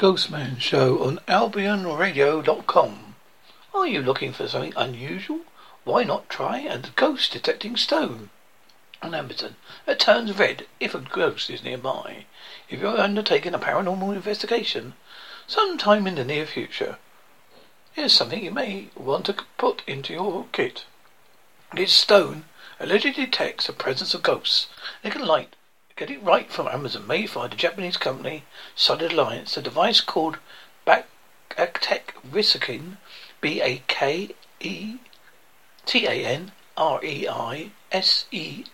Ghostman 0.00 0.58
Show 0.58 1.04
on 1.04 1.18
AlbionRadio.com. 1.28 3.16
Are 3.74 3.86
you 3.86 4.00
looking 4.00 4.32
for 4.32 4.48
something 4.48 4.72
unusual? 4.74 5.40
Why 5.84 6.04
not 6.04 6.30
try 6.30 6.60
a 6.60 6.78
ghost 6.96 7.32
detecting 7.32 7.76
stone? 7.76 8.30
On 9.02 9.14
Amazon, 9.14 9.56
it 9.86 10.00
turns 10.00 10.32
red 10.32 10.66
if 10.80 10.94
a 10.94 11.00
ghost 11.00 11.50
is 11.50 11.62
nearby. 11.62 12.24
If 12.70 12.80
you're 12.80 12.98
undertaking 12.98 13.52
a 13.52 13.58
paranormal 13.58 14.14
investigation 14.14 14.94
sometime 15.46 16.06
in 16.06 16.14
the 16.14 16.24
near 16.24 16.46
future, 16.46 16.96
here's 17.92 18.14
something 18.14 18.42
you 18.42 18.52
may 18.52 18.88
want 18.96 19.26
to 19.26 19.36
put 19.58 19.82
into 19.86 20.14
your 20.14 20.46
kit. 20.52 20.86
This 21.74 21.92
stone 21.92 22.46
allegedly 22.80 23.26
detects 23.26 23.66
the 23.66 23.74
presence 23.74 24.14
of 24.14 24.22
ghosts. 24.22 24.68
It 25.02 25.12
can 25.12 25.26
light 25.26 25.56
Get 26.00 26.10
it 26.10 26.22
right 26.22 26.50
from 26.50 26.66
Amazon, 26.66 27.06
made 27.06 27.34
by 27.34 27.46
the 27.46 27.56
Japanese 27.56 27.98
company 27.98 28.44
Solid 28.74 29.12
Alliance. 29.12 29.58
A 29.58 29.60
device 29.60 30.00
called 30.00 30.38
Backtech 30.86 32.14
Risikin, 32.26 32.96
B 33.42 33.60
A 33.60 33.82
K 33.86 34.34
E 34.60 34.96
T 35.84 36.06
A 36.06 36.12
N 36.24 36.52
R 36.74 37.04
E 37.04 37.28
I 37.28 37.72
S 37.92 38.24
E 38.30 38.64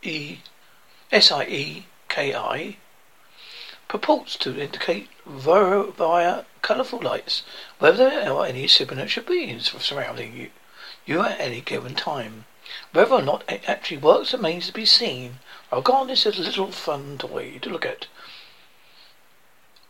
E 0.00 0.38
S 1.12 1.30
I 1.30 1.44
E 1.44 1.86
K 2.08 2.34
I 2.34 2.78
purports 3.86 4.36
to 4.36 4.58
indicate 4.58 5.10
via 5.26 6.46
colourful 6.62 7.00
lights 7.02 7.42
whether 7.78 8.08
there 8.08 8.32
are 8.32 8.46
any 8.46 8.66
supernatural 8.66 9.26
beings 9.26 9.70
surrounding 9.82 10.34
you, 10.34 10.50
you 11.04 11.20
at 11.20 11.38
any 11.38 11.60
given 11.60 11.94
time. 11.94 12.46
Whether 12.94 13.16
or 13.16 13.22
not 13.22 13.44
it 13.50 13.68
actually 13.68 13.98
works 13.98 14.32
remains 14.32 14.68
to 14.68 14.72
be 14.72 14.86
seen. 14.86 15.40
Regardless, 15.72 16.26
it's 16.26 16.36
a 16.36 16.42
little 16.42 16.72
fun 16.72 17.16
toy 17.16 17.60
to 17.62 17.70
look 17.70 17.86
at. 17.86 18.08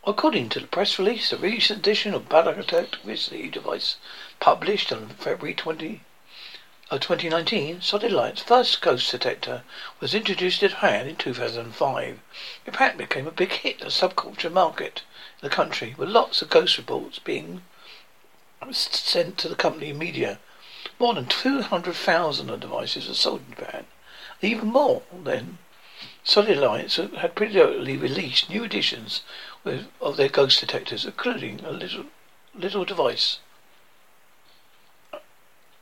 According 0.07 0.51
to 0.51 0.61
the 0.61 0.67
press 0.67 0.99
release, 0.99 1.31
the 1.31 1.39
recent 1.39 1.79
edition 1.79 2.13
of 2.13 2.29
Battletech 2.29 3.03
Grizzly 3.03 3.49
device, 3.49 3.97
published 4.41 4.93
on 4.93 5.09
February 5.09 5.55
20, 5.55 6.03
uh, 6.91 6.97
of 6.97 7.01
2019, 7.01 7.81
Solid 7.81 8.13
Light's 8.13 8.43
first 8.43 8.83
ghost 8.83 9.11
detector 9.11 9.63
was 10.01 10.13
introduced 10.15 10.63
at 10.63 10.73
Japan 10.73 11.09
in 11.09 11.17
2005. 11.17 12.21
It 12.67 12.69
apparently 12.69 13.07
became 13.07 13.27
a 13.27 13.31
big 13.31 13.53
hit 13.53 13.81
in 13.81 13.87
the 13.87 13.91
subculture 13.91 14.53
market 14.53 15.01
in 15.41 15.49
the 15.49 15.55
country, 15.55 15.95
with 15.97 16.11
lots 16.11 16.43
of 16.43 16.51
ghost 16.51 16.77
reports 16.77 17.19
being 17.19 17.63
sent 18.73 19.39
to 19.39 19.49
the 19.49 19.57
company 19.57 19.95
media. 19.95 20.41
More 20.99 21.15
than 21.15 21.25
200,000 21.25 22.51
of 22.51 22.61
devices 22.61 23.09
were 23.09 23.15
sold 23.15 23.45
in 23.49 23.55
Japan. 23.55 23.87
Even 24.43 24.69
more 24.69 25.03
then, 25.11 25.57
Solid 26.23 26.59
Alliance 26.59 26.97
had 26.97 27.35
periodically 27.35 27.97
released 27.97 28.51
new 28.51 28.65
editions 28.65 29.23
of 30.01 30.17
their 30.17 30.29
ghost 30.29 30.61
detectors, 30.61 31.05
including 31.05 31.65
a 31.65 31.71
little 31.71 32.07
little 32.55 32.85
device. 32.85 33.39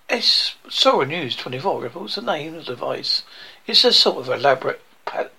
S. 0.09 0.55
Sora 0.71 1.07
News 1.07 1.37
24 1.37 1.83
reports 1.83 2.15
the 2.15 2.23
name 2.23 2.55
of 2.55 2.67
the 2.67 2.73
device. 2.75 3.23
It's 3.67 3.85
a 3.85 3.93
sort 3.93 4.19
of 4.19 4.29
elaborate 4.29 4.81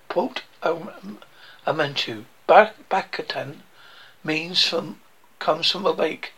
port 0.08 0.42
um, 0.62 1.20
amantu. 1.66 2.24
Bakatan 2.48 3.62
means 4.22 4.64
from 4.64 5.00
comes 5.38 5.70
from 5.70 5.86
a 5.86 5.90
lake 5.90 6.34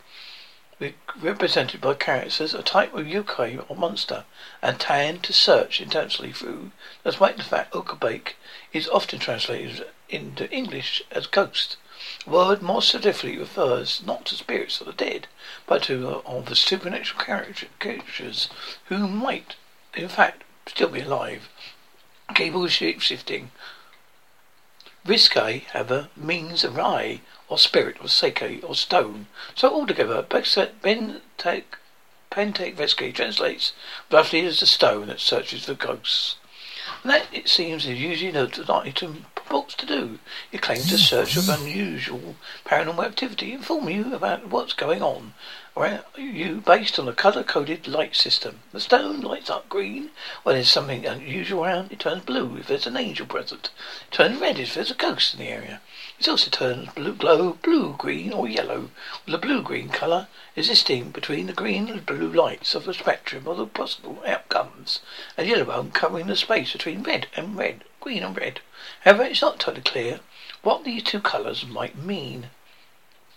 represented 1.21 1.81
by 1.81 1.95
characters 1.95 2.55
a 2.55 2.63
type 2.63 2.95
of 2.95 3.07
yokai 3.07 3.65
or 3.69 3.77
monster, 3.77 4.25
and 4.61 4.81
tan 4.81 5.21
to 5.21 5.33
search 5.33 5.81
intensely 5.81 6.33
through. 6.33 6.73
Despite 7.05 7.37
the 7.37 7.45
fact 7.45 7.73
Okabake 7.73 8.35
is 8.73 8.89
often 8.89 9.19
translated 9.19 9.87
into 10.09 10.51
English 10.51 11.03
as 11.11 11.27
ghost. 11.27 11.77
The 12.25 12.31
word 12.31 12.63
more 12.63 12.83
specifically 12.83 13.39
refers 13.39 14.03
not 14.05 14.25
to 14.27 14.35
spirits 14.35 14.81
of 14.81 14.87
the 14.87 14.93
dead, 14.93 15.29
but 15.67 15.85
to 15.85 16.09
uh, 16.09 16.23
of 16.27 16.47
the 16.47 16.57
supernatural 16.57 17.23
creatures 17.79 18.49
who 18.87 19.07
might, 19.07 19.55
in 19.95 20.09
fact, 20.09 20.43
still 20.67 20.89
be 20.89 21.01
alive. 21.01 21.49
Capable 22.35 22.65
of 22.65 22.73
shape 22.73 23.01
shifting. 23.01 23.53
Risque, 25.05 25.65
however, 25.73 26.09
means 26.17 26.65
awry 26.65 27.21
or 27.53 27.59
spirit 27.59 27.97
or 28.01 28.07
seike 28.07 28.65
or 28.67 28.75
stone. 28.75 29.27
So 29.55 29.71
altogether, 29.71 30.23
Pentake 30.23 31.67
Vesky 32.33 33.13
translates 33.13 33.73
roughly 34.11 34.47
as 34.47 34.61
the 34.61 34.67
stone 34.67 35.09
that 35.09 35.21
searches 35.21 35.67
for 35.67 35.75
ghosts. 35.75 36.37
And 37.03 37.13
that, 37.13 37.27
it 37.33 37.49
seems, 37.49 37.87
is 37.87 38.01
usually 38.01 38.31
the 38.31 38.65
item 38.73 39.27
purports 39.35 39.75
to 39.75 39.87
do. 39.87 40.19
It 40.51 40.63
claims 40.63 40.89
to 40.89 40.99
search 40.99 41.35
for 41.35 41.53
unusual 41.53 42.37
paranormal 42.65 43.05
activity, 43.05 43.53
inform 43.53 43.89
you 43.89 44.15
about 44.15 44.49
what's 44.49 44.73
going 44.73 45.03
on 45.03 45.35
around 45.77 46.05
you 46.19 46.63
based 46.65 46.99
on 46.99 47.09
a 47.09 47.13
colour-coded 47.13 47.89
light 47.89 48.15
system. 48.15 48.61
The 48.73 48.81
stone 48.81 49.21
lights 49.21 49.49
up 49.49 49.69
green 49.69 50.11
when 50.43 50.55
there's 50.55 50.69
something 50.69 51.07
unusual 51.07 51.65
around. 51.65 51.93
It 51.93 52.01
turns 52.01 52.25
blue 52.25 52.57
if 52.57 52.67
there's 52.67 52.87
an 52.87 52.97
angel 52.97 53.27
present. 53.27 53.71
It 54.09 54.15
turns 54.15 54.41
red 54.41 54.59
if 54.59 54.75
there's 54.75 54.91
a 54.91 54.95
ghost 54.95 55.35
in 55.35 55.41
the 55.41 55.49
area. 55.49 55.81
It 56.23 56.29
also 56.29 56.51
turns 56.51 56.89
blue 56.95 57.15
glow, 57.15 57.55
blue, 57.65 57.97
green, 57.99 58.33
or 58.33 58.47
yellow, 58.47 58.91
with 59.27 59.41
blue-green 59.41 59.89
colour 59.89 60.29
existing 60.55 61.11
between 61.11 61.49
the 61.49 61.53
green 61.53 61.89
and 61.89 62.07
blue 62.07 62.33
lights 62.33 62.77
of 62.77 62.85
the 62.85 62.95
spectrum 62.95 63.49
of 63.49 63.57
the 63.57 63.67
possible 63.67 64.23
outcomes, 64.25 65.01
and 65.37 65.49
yellow 65.49 65.65
one 65.65 65.91
covering 65.91 66.29
the 66.29 66.37
space 66.37 66.71
between 66.71 67.03
red 67.03 67.27
and 67.35 67.57
red, 67.57 67.83
green 67.99 68.23
and 68.23 68.37
red. 68.37 68.61
However, 69.01 69.25
it's 69.25 69.43
not 69.43 69.59
totally 69.59 69.83
clear 69.83 70.21
what 70.63 70.85
these 70.85 71.03
two 71.03 71.19
colours 71.19 71.67
might 71.67 71.99
mean. 71.99 72.51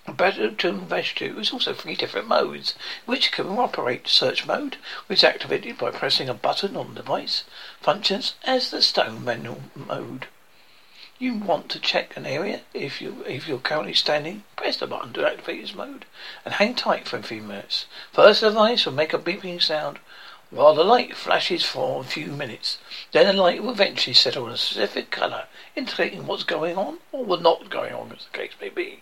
To 0.06 0.68
investigate 0.68 1.36
is 1.40 1.52
also 1.52 1.74
three 1.74 1.96
different 1.96 2.28
modes, 2.28 2.76
which 3.08 3.32
can 3.32 3.48
operate 3.48 4.08
search 4.08 4.46
mode, 4.46 4.78
which 5.08 5.22
is 5.22 5.24
activated 5.24 5.80
by 5.80 5.90
pressing 5.90 6.30
a 6.30 6.36
button 6.36 6.78
on 6.78 6.90
the 6.94 7.02
device, 7.02 7.46
functions 7.82 8.36
as 8.44 8.70
the 8.70 8.84
stone 8.84 9.26
manual 9.26 9.64
mode. 9.74 10.28
You 11.18 11.36
want 11.36 11.70
to 11.70 11.80
check 11.80 12.18
an 12.18 12.26
area 12.26 12.64
if 12.74 13.02
you 13.02 13.24
if 13.26 13.48
you're 13.48 13.60
currently 13.60 13.94
standing, 13.94 14.44
press 14.58 14.76
the 14.76 14.86
button 14.86 15.14
to 15.14 15.26
activate 15.26 15.62
this 15.62 15.74
mode 15.74 16.04
and 16.44 16.56
hang 16.56 16.76
tight 16.76 17.08
for 17.08 17.16
a 17.16 17.24
few 17.24 17.42
minutes. 17.42 17.86
First 18.12 18.42
the 18.42 18.50
device 18.50 18.86
will 18.86 18.92
make 18.92 19.14
a 19.14 19.18
beeping 19.18 19.62
sound 19.62 20.00
while 20.50 20.76
the 20.76 20.84
light 20.84 21.16
flashes 21.16 21.64
for 21.64 22.02
a 22.02 22.04
few 22.04 22.28
minutes. 22.34 22.80
Then 23.14 23.28
the 23.28 23.42
light 23.42 23.64
will 23.64 23.72
eventually 23.72 24.14
settle 24.14 24.44
on 24.48 24.52
a 24.52 24.58
specific 24.58 25.10
colour, 25.10 25.46
indicating 25.74 26.28
what's 26.28 26.44
going 26.44 26.78
on 26.78 26.98
or 27.14 27.24
what's 27.24 27.42
not 27.42 27.70
going 27.70 27.94
on 27.94 28.12
as 28.12 28.26
the 28.26 28.38
case 28.38 28.52
may 28.60 28.68
be 28.68 29.00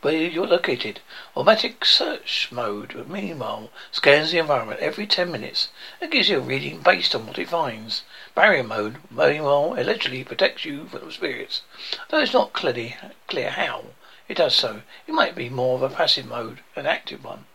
where 0.00 0.14
you're 0.14 0.46
located. 0.46 1.00
Automatic 1.34 1.84
search 1.84 2.52
mode, 2.52 3.06
meanwhile, 3.08 3.68
scans 3.90 4.30
the 4.30 4.38
environment 4.38 4.78
every 4.80 5.06
10 5.06 5.32
minutes 5.32 5.68
and 6.00 6.12
gives 6.12 6.28
you 6.28 6.36
a 6.36 6.40
reading 6.40 6.80
based 6.80 7.14
on 7.16 7.26
what 7.26 7.38
it 7.38 7.48
finds. 7.48 8.02
Barrier 8.38 8.62
mode, 8.62 8.98
meanwhile, 9.10 9.74
allegedly 9.76 10.22
protects 10.22 10.64
you 10.64 10.86
from 10.86 11.10
spirits, 11.10 11.62
though 12.08 12.20
it's 12.20 12.32
not 12.32 12.52
clearly 12.52 12.94
clear 13.26 13.50
how 13.50 13.86
it 14.28 14.36
does 14.36 14.54
so. 14.54 14.82
It 15.08 15.12
might 15.12 15.34
be 15.34 15.48
more 15.48 15.74
of 15.74 15.82
a 15.82 15.92
passive 15.92 16.26
mode, 16.26 16.60
an 16.76 16.86
active 16.86 17.24
one. 17.24 17.46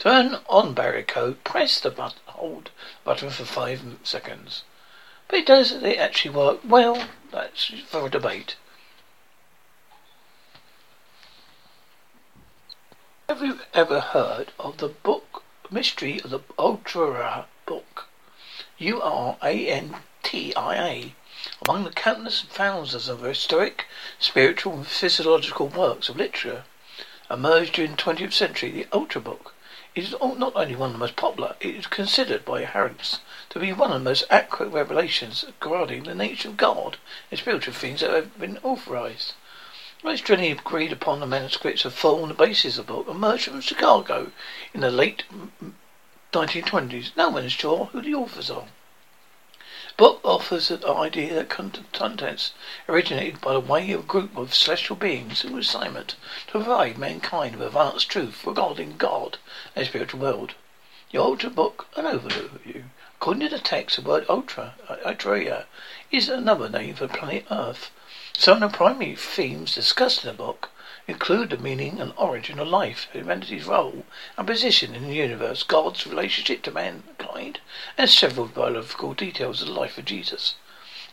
Turn 0.00 0.40
on 0.48 0.74
barrier 0.74 1.04
code, 1.04 1.44
press 1.44 1.78
the 1.78 1.92
button, 1.92 2.18
hold 2.26 2.70
button 3.04 3.30
for 3.30 3.44
five 3.44 3.80
seconds. 4.02 4.64
But 5.28 5.46
does 5.46 5.70
it 5.70 5.98
actually 5.98 6.34
work? 6.34 6.62
Well, 6.64 7.06
that's 7.30 7.66
for 7.86 8.06
a 8.06 8.10
debate. 8.10 8.56
Have 13.28 13.40
you 13.40 13.60
ever 13.72 14.00
heard 14.00 14.50
of 14.58 14.78
the 14.78 14.88
book 14.88 15.44
Mystery 15.70 16.20
of 16.22 16.30
the 16.30 16.40
Ultra 16.58 17.46
Book? 17.66 18.08
U 18.78 19.00
R 19.00 19.36
A 19.42 19.68
N 19.68 19.96
T 20.24 20.52
I 20.56 20.74
A. 20.74 21.14
Among 21.62 21.84
the 21.84 21.90
countless 21.90 22.42
thousands 22.42 23.08
of 23.08 23.20
historic, 23.22 23.86
spiritual, 24.18 24.72
and 24.72 24.86
physiological 24.86 25.68
works 25.68 26.08
of 26.08 26.16
literature 26.16 26.64
emerged 27.30 27.74
during 27.74 27.92
the 27.92 27.96
20th 27.96 28.32
century, 28.32 28.70
the 28.70 28.88
Ultra 28.92 29.20
Book 29.20 29.54
is 29.94 30.14
not 30.20 30.56
only 30.56 30.74
one 30.74 30.88
of 30.88 30.92
the 30.94 30.98
most 30.98 31.14
popular, 31.16 31.54
it 31.60 31.74
is 31.74 31.86
considered 31.86 32.44
by 32.44 32.62
adherents 32.62 33.20
to 33.50 33.60
be 33.60 33.72
one 33.72 33.92
of 33.92 34.00
the 34.00 34.10
most 34.10 34.24
accurate 34.28 34.72
revelations 34.72 35.44
regarding 35.46 36.02
the 36.02 36.14
nature 36.14 36.48
of 36.48 36.56
God 36.56 36.96
and 37.30 37.38
spiritual 37.38 37.74
things 37.74 38.00
that 38.00 38.10
have 38.10 38.38
been 38.38 38.58
authorized. 38.64 39.34
Most 40.02 40.24
generally 40.24 40.50
agreed 40.50 40.92
upon 40.92 41.20
the 41.20 41.26
manuscripts 41.26 41.82
have 41.82 41.94
formed 41.94 42.30
the 42.30 42.34
basis 42.34 42.78
of 42.78 42.86
the 42.86 42.92
book 42.92 43.08
emerged 43.08 43.44
from 43.44 43.60
Chicago 43.60 44.32
in 44.74 44.80
the 44.80 44.90
late 44.90 45.24
1920s. 46.32 47.16
No 47.16 47.30
one 47.30 47.44
is 47.44 47.52
sure 47.52 47.86
who 47.86 48.02
the 48.02 48.14
authors 48.14 48.50
are. 48.50 48.66
Book 49.98 50.20
offers 50.22 50.70
an 50.70 50.84
idea 50.84 51.34
that 51.34 51.48
contents 51.48 52.52
originated 52.88 53.40
by 53.40 53.54
the 53.54 53.58
way 53.58 53.90
of 53.90 54.00
a 54.00 54.04
group 54.04 54.36
of 54.36 54.54
celestial 54.54 54.94
beings 54.94 55.40
who 55.40 55.58
assignment 55.58 56.14
to 56.46 56.52
provide 56.52 56.96
mankind 56.96 57.56
with 57.56 57.66
advanced 57.66 58.08
truth 58.08 58.46
regarding 58.46 58.96
God 58.96 59.38
and 59.74 59.84
the 59.84 59.88
spiritual 59.88 60.20
world. 60.20 60.54
The 61.10 61.18
Ultra 61.18 61.50
Book, 61.50 61.88
an 61.96 62.04
overview. 62.04 62.84
According 63.16 63.48
to 63.48 63.56
the 63.56 63.58
text, 63.58 63.96
the 63.96 64.02
word 64.02 64.24
Ultra, 64.28 64.76
Ultra, 65.04 65.66
is 66.12 66.28
another 66.28 66.68
name 66.68 66.94
for 66.94 67.08
planet 67.08 67.46
Earth. 67.50 67.90
Some 68.34 68.62
of 68.62 68.70
the 68.70 68.76
primary 68.76 69.16
themes 69.16 69.74
discussed 69.74 70.24
in 70.24 70.30
the 70.30 70.34
book 70.34 70.70
include 71.08 71.48
the 71.50 71.56
meaning 71.56 71.98
and 72.00 72.12
origin 72.16 72.58
of 72.58 72.68
life, 72.68 73.08
humanity's 73.12 73.64
role 73.64 74.04
and 74.36 74.46
position 74.46 74.94
in 74.94 75.08
the 75.08 75.14
universe, 75.14 75.62
God's 75.62 76.06
relationship 76.06 76.62
to 76.62 76.70
mankind, 76.70 77.60
and 77.96 78.10
several 78.10 78.46
biographical 78.46 79.14
details 79.14 79.62
of 79.62 79.68
the 79.68 79.74
life 79.74 79.96
of 79.96 80.04
Jesus. 80.04 80.54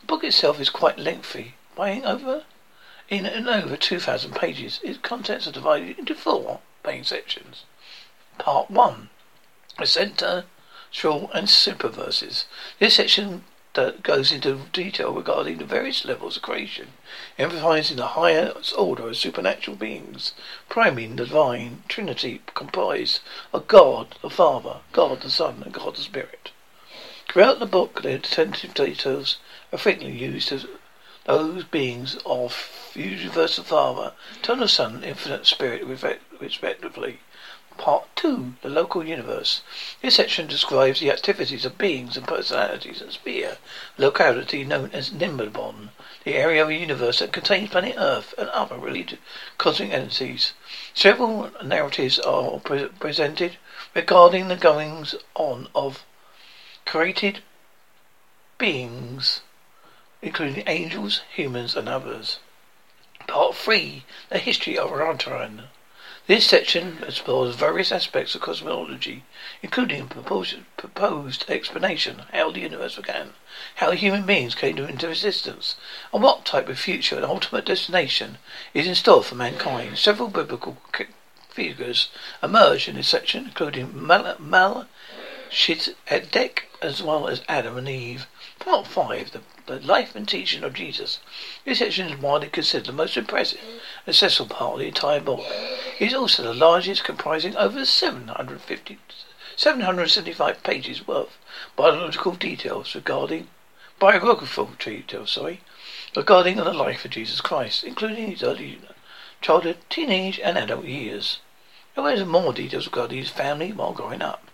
The 0.01 0.05
book 0.05 0.23
itself 0.25 0.59
is 0.59 0.69
quite 0.69 0.99
lengthy, 0.99 1.55
weighing 1.77 2.05
over 2.05 2.43
in, 3.07 3.25
in 3.25 3.47
over 3.47 3.77
2,000 3.77 4.35
pages. 4.35 4.81
Its 4.83 4.97
contents 4.97 5.47
are 5.47 5.51
divided 5.51 5.97
into 5.97 6.13
four 6.13 6.59
main 6.85 7.05
sections. 7.05 7.63
Part 8.37 8.69
1. 8.69 9.09
A 9.79 9.87
center, 9.87 10.45
and 11.03 11.49
super 11.49 11.89
verses. 11.89 12.45
This 12.79 12.95
section 12.95 13.43
that 13.75 14.03
goes 14.03 14.31
into 14.31 14.61
detail 14.73 15.13
regarding 15.13 15.57
the 15.57 15.65
various 15.65 16.03
levels 16.03 16.35
of 16.37 16.43
creation, 16.43 16.93
emphasizing 17.37 17.97
the 17.97 18.07
highest 18.07 18.73
order 18.77 19.07
of 19.07 19.17
supernatural 19.17 19.77
beings, 19.77 20.33
primarily 20.67 21.07
the 21.07 21.15
divine 21.25 21.83
Trinity 21.87 22.41
comprised 22.53 23.19
of 23.53 23.67
God 23.67 24.15
the 24.21 24.29
Father, 24.29 24.77
God 24.91 25.21
the 25.21 25.29
Son, 25.29 25.61
and 25.63 25.73
God 25.73 25.95
the 25.95 26.01
Spirit. 26.01 26.51
Throughout 27.29 27.59
the 27.59 27.65
book, 27.65 28.01
the 28.01 28.15
attentive 28.15 28.73
details 28.73 29.37
are 29.71 29.77
frequently 29.77 30.17
used 30.17 30.51
as 30.51 30.65
those 31.25 31.63
beings 31.63 32.17
of 32.25 32.91
universal 32.93 33.63
Father, 33.63 34.13
eternal 34.39 34.67
Son, 34.67 34.95
and 34.95 35.03
infinite 35.03 35.45
Spirit, 35.45 35.83
respectively. 36.39 37.19
Part 37.77 38.07
2, 38.15 38.55
The 38.61 38.69
Local 38.69 39.05
Universe. 39.05 39.61
This 40.01 40.15
section 40.15 40.47
describes 40.47 41.01
the 41.01 41.11
activities 41.11 41.65
of 41.65 41.77
beings 41.77 42.15
and 42.15 42.25
personalities 42.25 43.01
in 43.01 43.11
sphere, 43.11 43.57
locality 43.97 44.63
known 44.63 44.91
as 44.93 45.09
Nimbabon, 45.09 45.89
the 46.23 46.35
area 46.35 46.61
of 46.61 46.69
the 46.69 46.77
universe 46.77 47.19
that 47.19 47.33
contains 47.33 47.69
planet 47.69 47.95
Earth 47.97 48.33
and 48.37 48.47
other 48.49 48.77
related 48.77 49.19
cosmic 49.57 49.91
entities. 49.91 50.53
Several 50.93 51.51
narratives 51.61 52.17
are 52.19 52.59
pre- 52.61 52.87
presented 52.87 53.57
regarding 53.93 54.47
the 54.47 54.55
goings 54.55 55.13
on 55.33 55.67
of 55.75 56.05
created 56.85 57.43
beings, 58.57 59.41
including 60.21 60.63
angels, 60.65 61.23
humans, 61.29 61.75
and 61.75 61.89
others. 61.89 62.39
Part 63.27 63.53
3, 63.55 64.05
The 64.29 64.39
History 64.39 64.77
of 64.77 64.91
Rantaran. 64.91 65.67
This 66.27 66.47
section 66.47 67.03
explores 67.07 67.55
various 67.55 67.91
aspects 67.91 68.33
of 68.33 68.41
cosmology, 68.41 69.23
including 69.61 70.01
a 70.01 70.05
proposed 70.05 71.45
explanation 71.47 72.23
how 72.33 72.49
the 72.49 72.61
universe 72.61 72.95
began, 72.95 73.33
how 73.75 73.91
human 73.91 74.25
beings 74.25 74.55
came 74.55 74.79
into 74.79 75.07
existence, 75.07 75.75
and 76.11 76.23
what 76.23 76.43
type 76.43 76.67
of 76.67 76.79
future 76.79 77.15
and 77.15 77.25
ultimate 77.25 77.65
destination 77.65 78.39
is 78.73 78.87
in 78.87 78.95
store 78.95 79.23
for 79.23 79.35
mankind. 79.35 79.99
Several 79.99 80.29
biblical 80.29 80.77
figures 81.49 82.09
emerge 82.41 82.87
in 82.87 82.95
this 82.95 83.07
section, 83.07 83.45
including 83.45 83.91
Mal, 83.93 84.35
Mal 84.39 84.87
as 86.85 87.01
well 87.01 87.27
as 87.27 87.41
Adam 87.49 87.77
and 87.77 87.89
Eve. 87.89 88.27
Part 88.59 88.85
5, 88.85 89.31
the, 89.31 89.41
the, 89.65 89.79
Life 89.79 90.15
and 90.15 90.29
Teaching 90.29 90.63
of 90.63 90.73
Jesus. 90.73 91.19
This 91.65 91.79
section 91.79 92.07
is 92.07 92.21
widely 92.21 92.47
considered 92.47 92.85
the 92.85 92.93
most 92.93 93.17
impressive 93.17 93.59
and 94.05 94.15
successful 94.15 94.45
part 94.45 94.73
of 94.73 94.79
the 94.79 94.87
entire 94.87 95.19
book. 95.19 95.43
It 95.99 96.09
is 96.09 96.13
also 96.13 96.43
the 96.43 96.53
largest, 96.53 97.03
comprising 97.03 97.55
over 97.57 97.85
750, 97.85 98.99
775 99.55 100.61
pages 100.61 101.07
worth 101.07 101.37
biological 101.75 102.33
details 102.33 102.93
regarding 102.93 103.47
biographical 103.99 104.69
details, 104.77 105.31
sorry, 105.31 105.61
regarding 106.15 106.57
the 106.57 106.71
life 106.71 107.03
of 107.03 107.11
Jesus 107.11 107.41
Christ, 107.41 107.83
including 107.83 108.29
his 108.29 108.43
early 108.43 108.79
childhood, 109.41 109.77
teenage, 109.89 110.39
and 110.39 110.57
adult 110.57 110.85
years. 110.85 111.39
There 111.95 112.09
is 112.11 112.23
more 112.25 112.53
details 112.53 112.85
regarding 112.85 113.17
his 113.17 113.29
family 113.29 113.71
while 113.71 113.93
growing 113.93 114.21
up. 114.21 114.44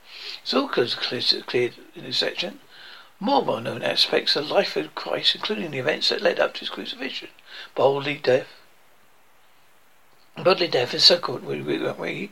It's 0.44 0.54
also 0.54 0.86
clear 0.86 1.72
in 1.96 2.04
this 2.04 2.18
section 2.18 2.60
more 3.20 3.44
well-known 3.44 3.84
aspects 3.84 4.36
of 4.36 4.48
the 4.48 4.54
life 4.54 4.76
of 4.76 4.96
Christ, 4.96 5.36
including 5.36 5.72
the 5.72 5.78
events 5.78 6.10
that 6.10 6.22
led 6.22 6.40
up 6.40 6.56
to 6.56 6.62
his 6.62 6.70
crucifixion, 6.70 7.30
bodily 7.76 8.16
death, 8.16 8.48
bodily 10.36 10.68
death 10.68 10.94
and 10.94 11.02
subsequent 11.02 11.44
re- 11.44 12.32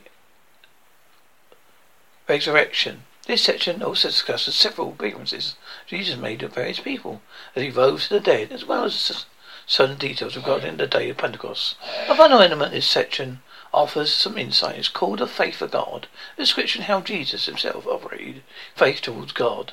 resurrection. 2.28 3.04
This 3.26 3.42
section 3.42 3.82
also 3.82 4.08
discusses 4.08 4.56
several 4.56 4.90
appearances 4.90 5.54
Jesus 5.86 6.16
made 6.16 6.42
of 6.42 6.54
various 6.54 6.80
people 6.80 7.22
as 7.54 7.62
he 7.62 7.70
rose 7.70 8.08
to 8.08 8.14
the 8.14 8.20
dead, 8.20 8.50
as 8.50 8.64
well 8.64 8.84
as 8.84 9.26
certain 9.66 9.96
details 9.96 10.34
regarding 10.34 10.76
the 10.76 10.88
day 10.88 11.08
of 11.10 11.18
Pentecost. 11.18 11.76
A 12.08 12.16
final 12.16 12.42
element 12.42 12.72
in 12.72 12.78
this 12.78 12.88
section 12.88 13.42
offers 13.72 14.12
some 14.12 14.36
insight. 14.36 14.78
It's 14.78 14.88
called 14.88 15.20
the 15.20 15.26
faith 15.26 15.62
of 15.62 15.70
God, 15.70 16.08
a 16.36 16.40
description 16.40 16.82
how 16.82 17.00
Jesus 17.00 17.46
himself 17.46 17.86
operated 17.86 18.42
faith 18.74 19.00
towards 19.00 19.32
God 19.32 19.72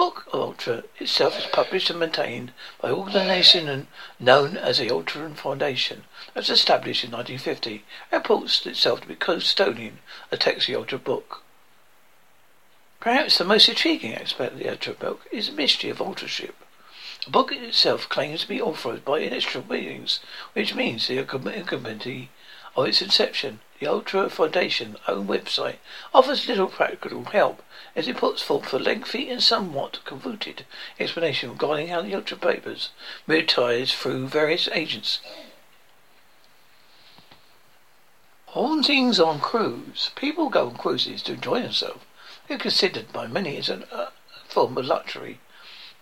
book 0.00 0.26
of 0.32 0.40
Ultra 0.40 0.84
itself 0.98 1.38
is 1.38 1.44
published 1.52 1.90
and 1.90 2.00
maintained 2.00 2.52
by 2.80 2.88
an 2.88 2.94
organization 2.94 3.86
known 4.18 4.56
as 4.56 4.78
the 4.78 4.90
Ultra 4.90 5.28
Foundation. 5.34 6.04
It 6.28 6.36
was 6.36 6.48
established 6.48 7.04
in 7.04 7.10
1950 7.10 7.84
and 8.10 8.22
reports 8.22 8.64
itself 8.64 9.02
to 9.02 9.08
be 9.08 9.14
custodian 9.14 9.98
of 10.32 10.38
text 10.38 10.68
of 10.68 10.72
the 10.72 10.78
Ultra 10.78 10.98
book. 10.98 11.42
Perhaps 12.98 13.36
the 13.36 13.44
most 13.44 13.68
intriguing 13.68 14.14
aspect 14.14 14.54
of 14.54 14.58
the 14.58 14.70
Ultra 14.70 14.94
book 14.94 15.26
is 15.30 15.48
the 15.48 15.52
mystery 15.52 15.90
of 15.90 16.00
authorship. 16.00 16.54
The 17.26 17.30
book 17.30 17.52
itself 17.52 18.08
claims 18.08 18.40
to 18.40 18.48
be 18.48 18.58
authored 18.58 19.04
by 19.04 19.18
initial 19.18 19.60
beings, 19.60 20.20
which 20.54 20.74
means 20.74 21.08
the 21.08 21.18
incumbency 21.18 22.30
of 22.76 22.86
its 22.86 23.02
inception. 23.02 23.60
The 23.78 23.86
Ultra 23.86 24.28
Foundation 24.28 24.96
own 25.08 25.26
website 25.26 25.76
offers 26.12 26.46
little 26.46 26.68
practical 26.68 27.24
help 27.24 27.62
as 27.96 28.06
it 28.06 28.16
puts 28.16 28.42
forth 28.42 28.72
a 28.72 28.78
lengthy 28.78 29.30
and 29.30 29.42
somewhat 29.42 30.04
convoluted 30.04 30.66
explanation 30.98 31.50
regarding 31.50 31.88
how 31.88 32.02
the 32.02 32.14
Ultra 32.14 32.36
Papers 32.36 32.90
monetize 33.26 33.94
through 33.94 34.28
various 34.28 34.68
agents. 34.68 35.20
Hauntings 38.48 39.20
on 39.20 39.40
cruise. 39.40 40.10
People 40.16 40.50
go 40.50 40.66
on 40.68 40.76
cruises 40.76 41.22
to 41.22 41.34
enjoy 41.34 41.62
themselves. 41.62 42.04
They're 42.48 42.58
considered 42.58 43.12
by 43.12 43.28
many 43.28 43.56
as 43.56 43.68
a 43.68 43.86
uh, 43.94 44.10
form 44.48 44.76
of 44.76 44.84
luxury. 44.84 45.38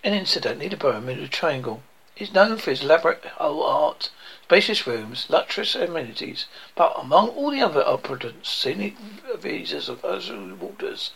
And 0.03 0.13
incidentally, 0.13 0.67
the 0.67 0.77
Bermuda 0.77 1.27
Triangle 1.27 1.81
is 2.19 2.33
known 2.33 2.57
for 2.57 2.71
its 2.71 2.83
elaborate 2.83 3.23
art, 3.39 4.09
spacious 4.43 4.87
rooms, 4.87 5.27
luxurious 5.29 5.75
amenities, 5.75 6.45
but 6.75 6.93
among 6.97 7.29
all 7.29 7.51
the 7.51 7.61
other 7.61 7.85
opulent 7.85 8.45
scenic 8.45 8.95
visas 9.39 9.89
of 9.89 10.03
Azure 10.03 10.55
waters, 10.55 11.11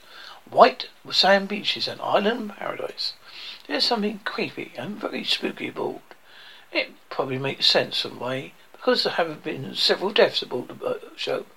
white 0.50 0.90
sand 1.12 1.48
beaches 1.48 1.88
and 1.88 2.02
island 2.02 2.54
paradise. 2.58 3.14
There's 3.68 3.86
something 3.86 4.20
creepy 4.26 4.74
and 4.78 4.98
very 5.00 5.24
spooky 5.24 5.70
aboard. 5.70 6.02
It 6.72 6.92
probably 7.10 7.38
makes 7.38 7.66
sense 7.66 7.98
some 7.98 8.20
way, 8.20 8.54
because 8.74 9.04
there 9.04 9.14
have 9.14 9.44
been 9.44 9.76
several 9.76 10.12
deaths 10.12 10.42
aboard 10.42 10.68
the 10.68 11.00
ship 11.16 11.48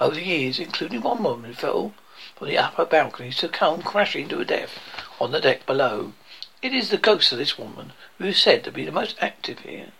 over 0.00 0.14
the 0.14 0.24
years, 0.24 0.58
including 0.58 1.02
one 1.02 1.22
woman 1.22 1.50
who 1.50 1.54
fell 1.54 1.94
from 2.36 2.48
the 2.48 2.58
upper 2.58 2.84
balcony 2.84 3.30
to 3.32 3.48
come 3.48 3.82
crashing 3.82 4.28
to 4.28 4.38
her 4.38 4.44
death 4.44 4.78
on 5.20 5.32
the 5.32 5.40
deck 5.40 5.66
below. 5.66 6.12
It 6.60 6.74
is 6.74 6.90
the 6.90 6.98
ghost 6.98 7.30
of 7.30 7.38
this 7.38 7.56
woman 7.56 7.92
who 8.18 8.24
is 8.24 8.42
said 8.42 8.64
to 8.64 8.72
be 8.72 8.84
the 8.84 8.90
most 8.90 9.16
active 9.20 9.60
here. 9.60 9.92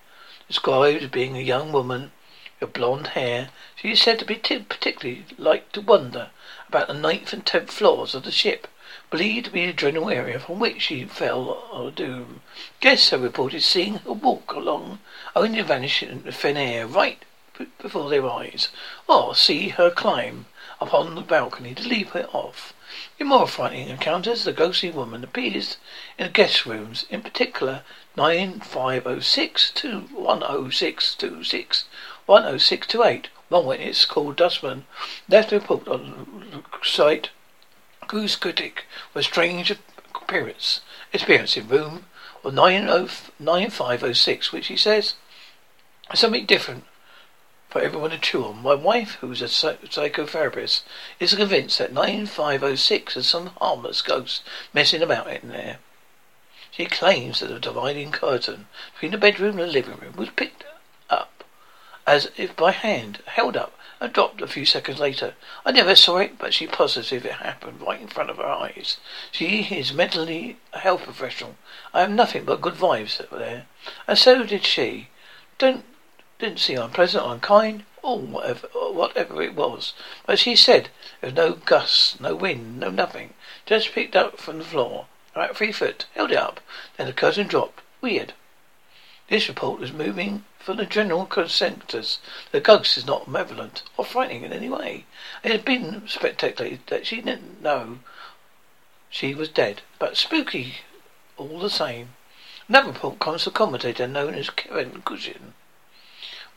Described 0.48 1.04
as 1.04 1.08
being 1.08 1.36
a 1.36 1.40
young 1.40 1.70
woman 1.70 2.10
with 2.58 2.72
blonde 2.72 3.08
hair, 3.08 3.50
she 3.76 3.92
is 3.92 4.02
said 4.02 4.18
to 4.18 4.24
be 4.24 4.34
t- 4.34 4.58
particularly 4.58 5.24
like 5.36 5.70
to 5.70 5.80
wander 5.80 6.30
about 6.68 6.88
the 6.88 6.94
ninth 6.94 7.32
and 7.32 7.46
tenth 7.46 7.70
floors 7.70 8.12
of 8.12 8.24
the 8.24 8.32
ship 8.32 8.66
believed 9.08 9.44
to 9.44 9.52
be 9.52 9.66
the 9.66 9.72
general 9.72 10.10
area 10.10 10.40
from 10.40 10.58
which 10.58 10.82
she 10.82 11.04
fell 11.04 11.48
or 11.72 11.92
doom. 11.92 12.40
Guests 12.80 13.10
have 13.10 13.22
reported 13.22 13.62
seeing 13.62 13.98
her 13.98 14.12
walk 14.12 14.52
along, 14.52 14.98
only 15.36 15.58
to 15.58 15.64
vanish 15.64 16.02
in 16.02 16.24
the 16.24 16.32
thin 16.32 16.56
air 16.56 16.88
right 16.88 17.22
before 17.80 18.10
their 18.10 18.28
eyes, 18.28 18.68
or 19.06 19.32
see 19.32 19.68
her 19.68 19.92
climb 19.92 20.46
upon 20.80 21.14
the 21.14 21.20
balcony 21.20 21.74
to 21.74 21.88
leap 21.88 22.14
it 22.14 22.32
off. 22.34 22.72
In 23.18 23.26
more 23.26 23.46
frightening 23.46 23.88
encounters, 23.88 24.44
the 24.44 24.52
ghostly 24.52 24.90
woman 24.90 25.24
appears 25.24 25.76
in 26.18 26.30
guest 26.32 26.66
rooms, 26.66 27.06
in 27.10 27.22
particular 27.22 27.82
9506 28.16 29.70
to 29.72 30.08
10626, 30.16 31.84
10628. 32.26 33.28
One 33.48 33.64
oh 33.64 33.68
witness 33.68 34.04
oh 34.04 34.12
called 34.12 34.36
Dustman 34.36 34.84
left 35.28 35.52
a 35.52 35.58
report 35.58 35.88
on 35.88 36.50
the 36.50 36.62
site 36.86 37.30
Cruise 38.06 38.36
Critic 38.36 38.84
with 39.14 39.24
strange 39.24 39.74
appearance 40.14 40.82
experience 41.12 41.56
in 41.56 41.68
room 41.68 42.04
or 42.44 42.52
9506, 42.52 44.52
which 44.52 44.68
he 44.68 44.76
says 44.76 45.14
something 46.14 46.46
different 46.46 46.84
for 47.68 47.80
everyone 47.80 48.10
to 48.10 48.18
chew 48.18 48.44
on. 48.44 48.62
My 48.62 48.74
wife, 48.74 49.18
who's 49.20 49.42
a 49.42 49.46
psychotherapist, 49.46 50.82
is 51.20 51.34
convinced 51.34 51.78
that 51.78 51.92
9506 51.92 53.16
is 53.16 53.26
some 53.26 53.48
harmless 53.58 54.02
ghost 54.02 54.42
messing 54.72 55.02
about 55.02 55.28
in 55.28 55.48
there. 55.48 55.78
She 56.70 56.86
claims 56.86 57.40
that 57.40 57.48
the 57.48 57.58
dividing 57.58 58.12
curtain 58.12 58.68
between 58.94 59.12
the 59.12 59.18
bedroom 59.18 59.58
and 59.58 59.68
the 59.68 59.72
living 59.72 59.96
room 59.96 60.14
was 60.16 60.30
picked 60.30 60.64
up 61.10 61.44
as 62.06 62.30
if 62.36 62.56
by 62.56 62.70
hand, 62.72 63.18
held 63.26 63.56
up 63.56 63.72
and 64.00 64.12
dropped 64.12 64.40
a 64.40 64.46
few 64.46 64.64
seconds 64.64 64.98
later. 64.98 65.34
I 65.66 65.72
never 65.72 65.94
saw 65.94 66.18
it, 66.18 66.38
but 66.38 66.54
she's 66.54 66.70
positive 66.70 67.26
it 67.26 67.32
happened 67.32 67.82
right 67.82 68.00
in 68.00 68.06
front 68.06 68.30
of 68.30 68.38
her 68.38 68.46
eyes. 68.46 68.96
She 69.30 69.62
is 69.64 69.92
mentally 69.92 70.56
a 70.72 70.78
health 70.78 71.02
professional. 71.02 71.56
I 71.92 72.00
have 72.00 72.10
nothing 72.10 72.44
but 72.44 72.62
good 72.62 72.74
vibes 72.74 73.20
there. 73.30 73.66
And 74.06 74.16
so 74.16 74.44
did 74.44 74.64
she. 74.64 75.08
Don't 75.58 75.84
didn't 76.38 76.60
seem 76.60 76.78
unpleasant 76.78 77.24
or 77.24 77.34
unkind, 77.34 77.84
or 78.02 78.20
whatever, 78.20 78.68
or 78.68 78.92
whatever 78.92 79.42
it 79.42 79.54
was. 79.54 79.92
But 80.24 80.38
she 80.38 80.54
said 80.54 80.88
there 81.20 81.30
was 81.30 81.36
no 81.36 81.52
gusts, 81.54 82.20
no 82.20 82.34
wind, 82.36 82.78
no 82.78 82.90
nothing. 82.90 83.34
Just 83.66 83.92
picked 83.92 84.14
up 84.14 84.38
from 84.38 84.58
the 84.58 84.64
floor. 84.64 85.06
About 85.34 85.56
three 85.56 85.72
foot. 85.72 86.06
Held 86.14 86.30
it 86.30 86.36
up. 86.36 86.60
Then 86.96 87.06
the 87.06 87.12
curtain 87.12 87.46
dropped. 87.46 87.82
Weird. 88.00 88.34
This 89.28 89.48
report 89.48 89.82
is 89.82 89.92
moving 89.92 90.44
for 90.58 90.74
the 90.74 90.86
general 90.86 91.26
consensus. 91.26 92.18
The 92.50 92.60
ghost 92.60 92.96
is 92.96 93.04
not 93.06 93.28
malevolent 93.28 93.82
or 93.96 94.04
frightening 94.04 94.42
in 94.44 94.52
any 94.52 94.68
way. 94.68 95.04
It 95.42 95.52
has 95.52 95.60
been 95.60 96.08
speculated 96.08 96.80
that 96.86 97.06
she 97.06 97.16
didn't 97.16 97.60
know 97.60 97.98
she 99.10 99.34
was 99.34 99.48
dead, 99.48 99.82
but 99.98 100.16
spooky 100.16 100.76
all 101.36 101.58
the 101.58 101.68
same. 101.68 102.14
Another 102.68 102.92
report 102.92 103.18
comes 103.18 103.44
from 103.44 103.52
a 103.52 103.54
commentator 103.54 104.06
known 104.06 104.34
as 104.34 104.50
Kevin 104.50 105.02
Cushion. 105.02 105.54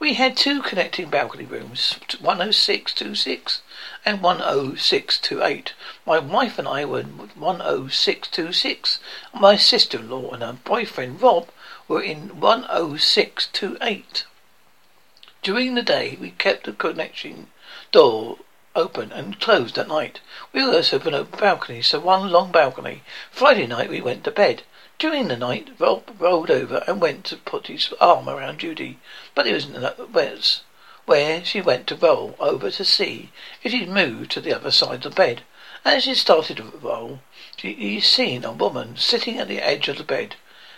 We 0.01 0.15
had 0.15 0.36
two 0.36 0.63
connecting 0.63 1.12
balcony 1.12 1.46
rooms, 1.46 2.00
10626 2.10 3.62
and 4.03 4.20
10628. 4.20 5.74
My 6.08 6.17
wife 6.17 6.58
and 6.58 6.67
I 6.67 6.86
were 6.86 7.01
in 7.01 7.29
10626. 7.36 9.00
My 9.31 9.55
sister-in-law 9.55 10.31
and 10.31 10.41
her 10.41 10.53
boyfriend 10.53 11.22
Rob 11.22 11.50
were 11.88 12.01
in 12.01 12.29
10628. 12.29 14.25
During 15.43 15.75
the 15.75 15.84
day, 15.84 16.17
we 16.20 16.31
kept 16.31 16.65
the 16.65 16.74
connection 16.74 17.50
door 17.91 18.39
open 18.75 19.12
and 19.12 19.39
closed 19.39 19.77
at 19.77 19.88
night. 19.88 20.20
We 20.51 20.63
also 20.63 20.96
opened 20.96 21.15
a 21.15 21.25
balcony, 21.25 21.84
so 21.84 22.00
one 22.00 22.31
long 22.31 22.51
balcony. 22.51 23.03
Friday 23.29 23.67
night 23.67 23.91
we 23.91 24.01
went 24.01 24.24
to 24.24 24.31
bed. 24.31 24.63
During 25.01 25.29
the 25.29 25.36
night, 25.36 25.70
Rob 25.79 26.15
rolled 26.20 26.51
over 26.51 26.84
and 26.86 27.01
went 27.01 27.25
to 27.25 27.36
put 27.36 27.65
his 27.65 27.91
arm 28.00 28.29
around 28.29 28.60
Judy, 28.60 29.00
but 29.34 29.48
it 29.48 29.53
wasn't 29.53 30.13
was 30.13 30.62
where 31.08 31.43
she 31.43 31.60
went 31.60 31.88
to 31.88 31.96
roll 31.96 32.36
over 32.38 32.70
to 32.70 32.86
see 32.86 33.31
if 33.63 33.72
he'd 33.72 33.89
moved 33.89 34.29
to 34.29 34.39
the 34.39 34.53
other 34.53 34.70
side 34.70 34.98
of 34.98 35.01
the 35.01 35.10
bed. 35.10 35.41
As 35.84 36.03
she 36.03 36.13
started 36.13 36.58
to 36.58 36.65
roll, 36.79 37.22
he 37.58 38.00
seen 38.00 38.46
a 38.46 38.51
woman 38.51 38.96
sitting 38.96 39.39
at 39.39 39.48
the 39.48 39.60
edge 39.60 39.88
of 39.88 39.98
the 39.98 40.03
bed. 40.03 40.36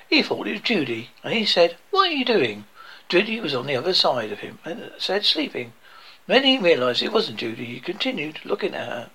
He 0.10 0.24
thought 0.24 0.48
it 0.48 0.54
was 0.54 0.62
Judy, 0.62 1.10
and 1.22 1.34
he 1.34 1.46
said, 1.46 1.76
What 1.92 2.08
are 2.08 2.14
you 2.14 2.24
doing? 2.24 2.64
Judy 3.10 3.42
was 3.42 3.54
on 3.54 3.68
the 3.68 3.76
other 3.76 3.94
side 3.94 4.32
of 4.32 4.40
him 4.40 4.60
and 4.64 4.90
said, 5.00 5.26
Sleeping. 5.26 5.74
When 6.28 6.46
he 6.46 6.58
realized 6.58 7.04
it 7.04 7.12
wasn't 7.12 7.40
Judy, 7.40 7.66
he 7.66 7.82
continued 7.82 8.40
looking 8.46 8.74
at 8.74 8.88
her. 8.88 9.10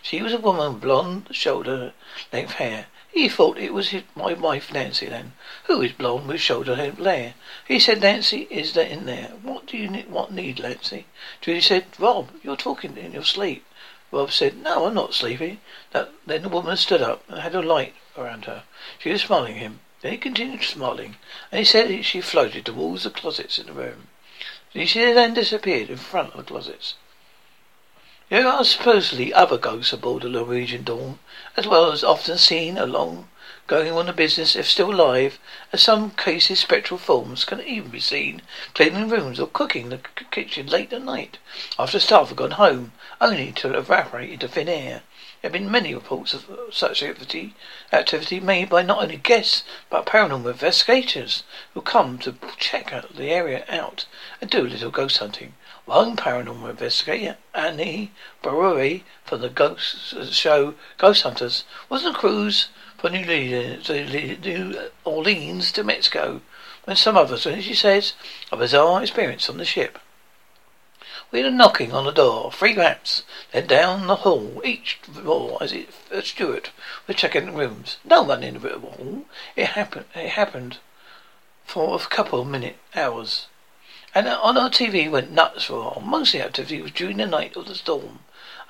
She 0.00 0.22
was 0.22 0.32
a 0.32 0.38
woman 0.38 0.72
with 0.72 0.82
blonde 0.82 1.28
shoulder 1.32 1.92
length 2.32 2.52
hair. 2.52 2.86
He 3.14 3.28
thought 3.28 3.58
it 3.58 3.72
was 3.72 3.90
his, 3.90 4.02
my 4.16 4.32
wife 4.32 4.72
Nancy 4.72 5.06
then, 5.06 5.34
who 5.66 5.80
is 5.82 5.92
blonde 5.92 6.26
with 6.26 6.40
shoulder 6.40 6.74
hair. 6.74 7.34
He 7.64 7.78
said, 7.78 8.00
Nancy 8.00 8.48
is 8.50 8.72
that 8.72 8.90
in 8.90 9.06
there. 9.06 9.34
What 9.40 9.66
do 9.66 9.76
you 9.76 9.88
need, 9.88 10.10
what 10.10 10.32
need, 10.32 10.58
Nancy? 10.58 11.06
Judy 11.40 11.60
said, 11.60 11.86
Rob, 12.00 12.30
you're 12.42 12.56
talking 12.56 12.96
in 12.96 13.12
your 13.12 13.22
sleep. 13.22 13.64
Rob 14.10 14.32
said, 14.32 14.56
No, 14.56 14.86
I'm 14.86 14.94
not 14.94 15.14
sleepy. 15.14 15.60
That, 15.92 16.10
then 16.26 16.42
the 16.42 16.48
woman 16.48 16.76
stood 16.76 17.02
up 17.02 17.22
and 17.28 17.38
had 17.38 17.54
a 17.54 17.62
light 17.62 17.94
around 18.18 18.46
her. 18.46 18.64
She 18.98 19.12
was 19.12 19.22
smiling 19.22 19.58
at 19.58 19.62
him. 19.62 19.78
Then 20.00 20.10
he 20.10 20.18
continued 20.18 20.64
smiling, 20.64 21.14
and 21.52 21.60
he 21.60 21.64
said 21.64 22.04
she 22.04 22.20
floated 22.20 22.66
towards 22.66 23.04
the 23.04 23.10
closets 23.10 23.60
in 23.60 23.66
the 23.66 23.72
room. 23.74 24.08
She 24.74 25.12
then 25.12 25.34
disappeared 25.34 25.88
in 25.88 25.98
front 25.98 26.32
of 26.32 26.38
the 26.38 26.42
closets. 26.42 26.94
There 28.30 28.48
are 28.48 28.64
supposedly 28.64 29.34
other 29.34 29.58
ghosts 29.58 29.92
aboard 29.92 30.22
the 30.22 30.30
Norwegian 30.30 30.82
Dawn, 30.82 31.18
as 31.58 31.66
well 31.66 31.92
as 31.92 32.02
often 32.02 32.38
seen 32.38 32.78
along 32.78 33.28
going 33.66 33.92
on 33.92 34.06
the 34.06 34.12
business 34.12 34.56
if 34.56 34.68
still 34.68 34.92
alive. 34.92 35.38
In 35.72 35.78
some 35.78 36.10
cases, 36.10 36.60
spectral 36.60 36.98
forms 36.98 37.44
can 37.44 37.60
even 37.60 37.90
be 37.90 38.00
seen 38.00 38.42
cleaning 38.74 39.08
rooms 39.08 39.40
or 39.40 39.46
cooking 39.46 39.84
in 39.84 39.90
the 39.90 40.24
kitchen 40.30 40.66
late 40.66 40.92
at 40.92 41.02
night 41.02 41.38
after 41.78 42.00
staff 42.00 42.28
have 42.28 42.36
gone 42.36 42.52
home, 42.52 42.92
only 43.20 43.52
to 43.52 43.76
evaporate 43.76 44.30
into 44.30 44.48
thin 44.48 44.68
air. 44.68 45.02
There 45.40 45.50
have 45.50 45.52
been 45.52 45.70
many 45.70 45.94
reports 45.94 46.32
of 46.32 46.48
uh, 46.48 46.70
such 46.70 47.02
activity, 47.02 47.54
activity 47.92 48.40
made 48.40 48.70
by 48.70 48.82
not 48.82 49.02
only 49.02 49.16
guests 49.16 49.64
but 49.90 50.06
paranormal 50.06 50.52
investigators 50.52 51.42
who 51.74 51.82
come 51.82 52.18
to 52.20 52.34
check 52.58 52.90
the 53.14 53.30
area 53.30 53.64
out 53.68 54.06
and 54.40 54.48
do 54.48 54.60
a 54.60 54.68
little 54.68 54.90
ghost 54.90 55.18
hunting. 55.18 55.52
One 55.86 56.16
paranormal 56.16 56.70
investigator, 56.70 57.36
Amy 57.54 58.10
Bruni, 58.40 59.04
from 59.24 59.42
the 59.42 59.50
ghost 59.50 60.32
show 60.32 60.74
Ghost 60.96 61.24
Hunters, 61.24 61.64
was 61.90 62.06
on 62.06 62.14
a 62.14 62.18
cruise 62.18 62.68
from 62.96 63.12
New 63.12 64.78
Orleans 65.04 65.72
to 65.72 65.84
Mexico 65.84 66.40
when 66.84 66.96
some 66.96 67.18
others, 67.18 67.44
and 67.44 67.62
she 67.62 67.74
says, 67.74 68.14
a 68.50 68.56
bizarre 68.56 69.02
experience 69.02 69.50
on 69.50 69.58
the 69.58 69.66
ship. 69.66 69.98
We 71.30 71.40
had 71.40 71.52
a 71.52 71.54
knocking 71.54 71.92
on 71.92 72.04
the 72.06 72.12
door, 72.12 72.50
three 72.50 72.74
raps, 72.74 73.22
then 73.52 73.66
down 73.66 74.06
the 74.06 74.16
hall, 74.16 74.62
each 74.64 75.00
door 75.22 75.58
as 75.60 75.72
if 75.72 76.10
a 76.10 76.22
steward 76.22 76.70
was 77.06 77.16
checking 77.16 77.46
the 77.46 77.52
rooms. 77.52 77.98
No 78.04 78.22
one 78.22 78.42
in 78.42 78.54
the 78.54 78.78
hall. 78.78 79.24
It 79.54 79.66
happened. 79.66 80.06
It 80.14 80.30
happened 80.30 80.78
for 81.66 81.96
a 81.96 81.98
couple 81.98 82.40
of 82.40 82.46
minute 82.46 82.78
hours. 82.94 83.48
And 84.16 84.28
on 84.28 84.56
our 84.56 84.70
TV 84.70 85.10
went 85.10 85.32
nuts 85.32 85.64
for. 85.64 86.00
Most 86.00 86.34
of 86.34 86.40
the 86.40 86.46
activity 86.46 86.80
was 86.80 86.92
during 86.92 87.16
the 87.16 87.26
night 87.26 87.56
of 87.56 87.66
the 87.66 87.74
storm. 87.74 88.20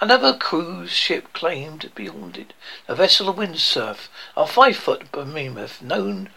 Another 0.00 0.32
cruise 0.32 0.90
ship 0.90 1.34
claimed 1.34 1.82
to 1.82 1.90
be 1.90 2.06
haunted. 2.06 2.54
A 2.88 2.94
vessel 2.94 3.28
of 3.28 3.36
windsurf, 3.36 4.08
a 4.38 4.46
five-foot 4.46 5.12
behemoth 5.12 5.82
known 5.82 6.30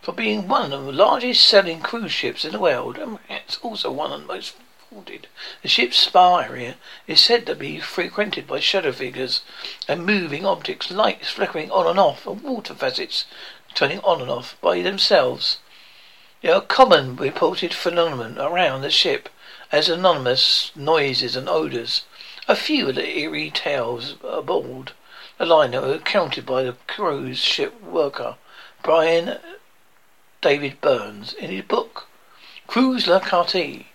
for 0.00 0.12
being 0.12 0.46
one 0.46 0.72
of 0.72 0.84
the 0.84 0.92
largest 0.92 1.44
selling 1.44 1.80
cruise 1.80 2.12
ships 2.12 2.44
in 2.44 2.52
the 2.52 2.60
world, 2.60 2.98
and 2.98 3.18
it's 3.28 3.58
also 3.58 3.90
one 3.90 4.12
of 4.12 4.20
the 4.20 4.26
most 4.28 4.54
haunted. 4.90 5.26
The 5.62 5.68
ship's 5.68 5.96
spa 5.96 6.38
area 6.38 6.76
is 7.08 7.20
said 7.20 7.46
to 7.46 7.56
be 7.56 7.80
frequented 7.80 8.46
by 8.46 8.60
shadow 8.60 8.92
figures 8.92 9.42
and 9.88 10.06
moving 10.06 10.46
objects, 10.46 10.90
lights 10.90 11.30
flickering 11.30 11.72
on 11.72 11.88
and 11.88 11.98
off, 11.98 12.28
and 12.28 12.40
water 12.42 12.74
facets 12.74 13.24
turning 13.74 13.98
on 14.00 14.20
and 14.20 14.30
off 14.30 14.56
by 14.60 14.82
themselves. 14.82 15.58
There 16.42 16.56
are 16.56 16.60
common 16.60 17.14
reported 17.14 17.72
phenomena 17.72 18.50
around 18.50 18.80
the 18.82 18.90
ship 18.90 19.28
as 19.70 19.88
anonymous 19.88 20.72
noises 20.74 21.36
and 21.36 21.48
odours. 21.48 22.02
A 22.48 22.56
few 22.56 22.88
of 22.88 22.96
the 22.96 23.16
eerie 23.16 23.52
tales 23.52 24.16
aboard 24.24 24.90
the 25.38 25.46
liner 25.46 25.78
are 25.78 25.92
recounted 25.92 26.44
by 26.44 26.64
the 26.64 26.76
cruise 26.88 27.38
ship 27.38 27.80
worker 27.80 28.34
Brian 28.82 29.38
David 30.40 30.80
Burns 30.80 31.32
in 31.32 31.52
his 31.52 31.64
book 31.64 32.08
Cruise 32.66 33.06
La 33.06 33.20
Carte. 33.20 33.86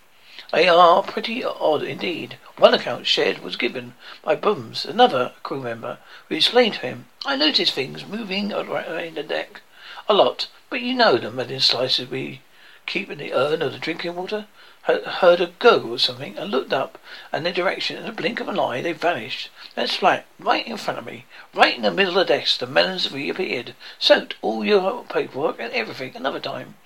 They 0.50 0.68
are 0.68 1.02
pretty 1.02 1.44
odd 1.44 1.82
indeed. 1.82 2.38
One 2.56 2.72
account 2.72 3.06
shared 3.06 3.40
was 3.40 3.56
given 3.56 3.92
by 4.22 4.36
Bums, 4.36 4.86
another 4.86 5.34
crew 5.42 5.60
member, 5.60 5.98
who 6.30 6.36
explained 6.36 6.76
to 6.76 6.80
him, 6.80 7.08
I 7.26 7.36
noticed 7.36 7.74
things 7.74 8.06
moving 8.06 8.54
around 8.54 9.16
the 9.16 9.22
deck 9.22 9.60
a 10.08 10.14
lot, 10.14 10.48
but 10.70 10.80
you 10.80 10.94
know 10.94 11.18
them 11.18 11.38
in 11.38 11.60
slices 11.60 12.08
we 12.08 12.40
keep 12.86 13.10
in 13.10 13.18
the 13.18 13.34
urn 13.34 13.60
of 13.60 13.72
the 13.72 13.78
drinking 13.78 14.16
water? 14.16 14.46
Heard 14.84 15.42
a 15.42 15.48
go 15.58 15.80
or 15.82 15.98
something 15.98 16.38
and 16.38 16.50
looked 16.50 16.72
up 16.72 16.96
in 17.30 17.42
their 17.42 17.52
direction. 17.52 17.98
In 17.98 18.06
a 18.06 18.12
blink 18.12 18.40
of 18.40 18.48
an 18.48 18.58
eye, 18.58 18.80
they 18.80 18.92
vanished. 18.92 19.50
Then 19.74 19.86
flat, 19.86 20.24
right 20.38 20.66
in 20.66 20.78
front 20.78 20.98
of 20.98 21.04
me, 21.04 21.26
right 21.52 21.76
in 21.76 21.82
the 21.82 21.90
middle 21.90 22.18
of 22.18 22.26
the 22.26 22.34
desk, 22.34 22.58
the 22.58 22.66
melons 22.66 23.12
reappeared, 23.12 23.74
soaked 23.98 24.36
all 24.40 24.64
your 24.64 25.04
paperwork 25.04 25.60
and 25.60 25.70
everything. 25.74 26.16
Another 26.16 26.40
time, 26.40 26.76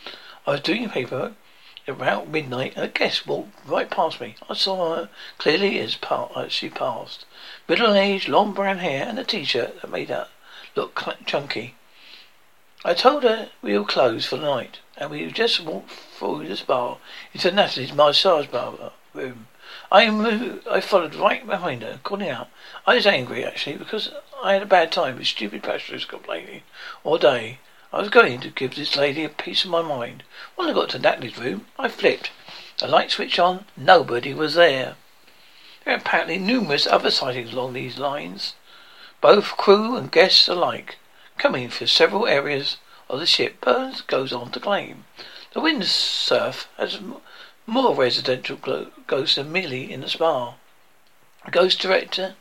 I 0.45 0.53
was 0.53 0.61
doing 0.63 0.91
paperwork 0.91 1.35
about 1.87 2.27
midnight, 2.27 2.73
and 2.75 2.85
a 2.85 2.89
guest 2.89 3.25
walked 3.27 3.53
right 3.65 3.89
past 3.89 4.21
me. 4.21 4.35
I 4.51 4.55
saw 4.55 4.97
her 4.97 5.09
clearly 5.39 5.79
as, 5.79 5.97
as 6.37 6.53
she 6.53 6.71
passed. 6.71 7.25
Middle-aged, 7.69 8.29
long 8.29 8.53
brown 8.53 8.79
hair, 8.79 9.07
and 9.07 9.17
a 9.19 9.25
t-shirt 9.25 9.81
that 9.81 9.91
made 9.91 10.09
her 10.09 10.27
look 10.75 11.01
chunky. 11.25 11.77
I 12.85 12.95
told 12.95 13.23
her 13.23 13.51
we 13.63 13.79
were 13.79 13.85
closed 13.85 14.27
for 14.27 14.37
the 14.37 14.43
night, 14.43 14.81
and 14.97 15.09
we 15.09 15.31
just 15.31 15.61
walked 15.61 15.93
through 15.93 16.49
the 16.49 16.65
bar 16.65 16.99
into 17.33 17.53
Natalie's 17.53 17.93
massage 17.93 18.49
bar 18.49 18.75
uh, 18.81 18.91
room. 19.15 19.47
I 19.93 20.11
moved, 20.11 20.67
I 20.67 20.81
followed 20.81 21.15
right 21.15 21.47
behind 21.47 21.83
her, 21.83 22.01
calling 22.03 22.29
out. 22.29 22.49
I 22.85 22.97
was 22.97 23.07
angry, 23.07 23.45
actually, 23.45 23.77
because 23.77 24.11
I 24.43 24.55
had 24.55 24.63
a 24.63 24.67
bad 24.67 24.91
time 24.91 25.17
with 25.17 25.29
stupid 25.29 25.63
passengers 25.63 26.05
complaining 26.05 26.63
all 27.05 27.19
day. 27.19 27.61
I 27.93 28.01
was 28.01 28.09
going 28.09 28.41
to 28.41 28.51
give 28.51 28.75
this 28.75 28.97
lady 28.97 29.23
a 29.23 29.29
piece 29.29 29.65
of 29.65 29.71
my 29.71 29.83
mind. 29.83 30.25
When 30.57 30.69
I 30.69 30.73
got 30.73 30.89
to 30.91 30.99
Natalie's 30.99 31.39
room, 31.39 31.67
I 31.79 31.87
flipped. 31.87 32.33
The 32.79 32.89
light 32.89 33.13
switched 33.13 33.39
on. 33.39 33.67
Nobody 33.77 34.35
was 34.35 34.55
there. 34.55 34.97
There 35.85 35.95
are 35.95 35.99
apparently 35.99 36.39
numerous 36.39 36.89
other 36.89 37.13
sightings 37.13 37.53
along 37.53 37.75
these 37.75 37.99
lines, 37.99 38.55
both 39.21 39.57
crew 39.57 39.97
and 39.97 40.11
guests 40.11 40.49
alike, 40.49 40.97
coming 41.43 41.69
from 41.69 41.89
several 41.89 42.25
areas 42.29 42.77
of 43.09 43.19
the 43.19 43.27
ship. 43.27 43.61
Burns 43.61 44.01
goes 44.03 44.33
on 44.33 44.53
to 44.53 44.61
claim 44.61 45.05
the 45.53 45.61
windsurf 45.61 46.67
has 46.79 47.01
more 47.67 47.97
residential 47.97 48.57
ghosts 49.09 49.35
than 49.35 49.51
merely 49.51 49.93
in 49.93 50.03
the 50.03 50.09
spa. 50.09 50.55
The 51.45 51.51
ghost 51.51 51.81
director 51.81 52.37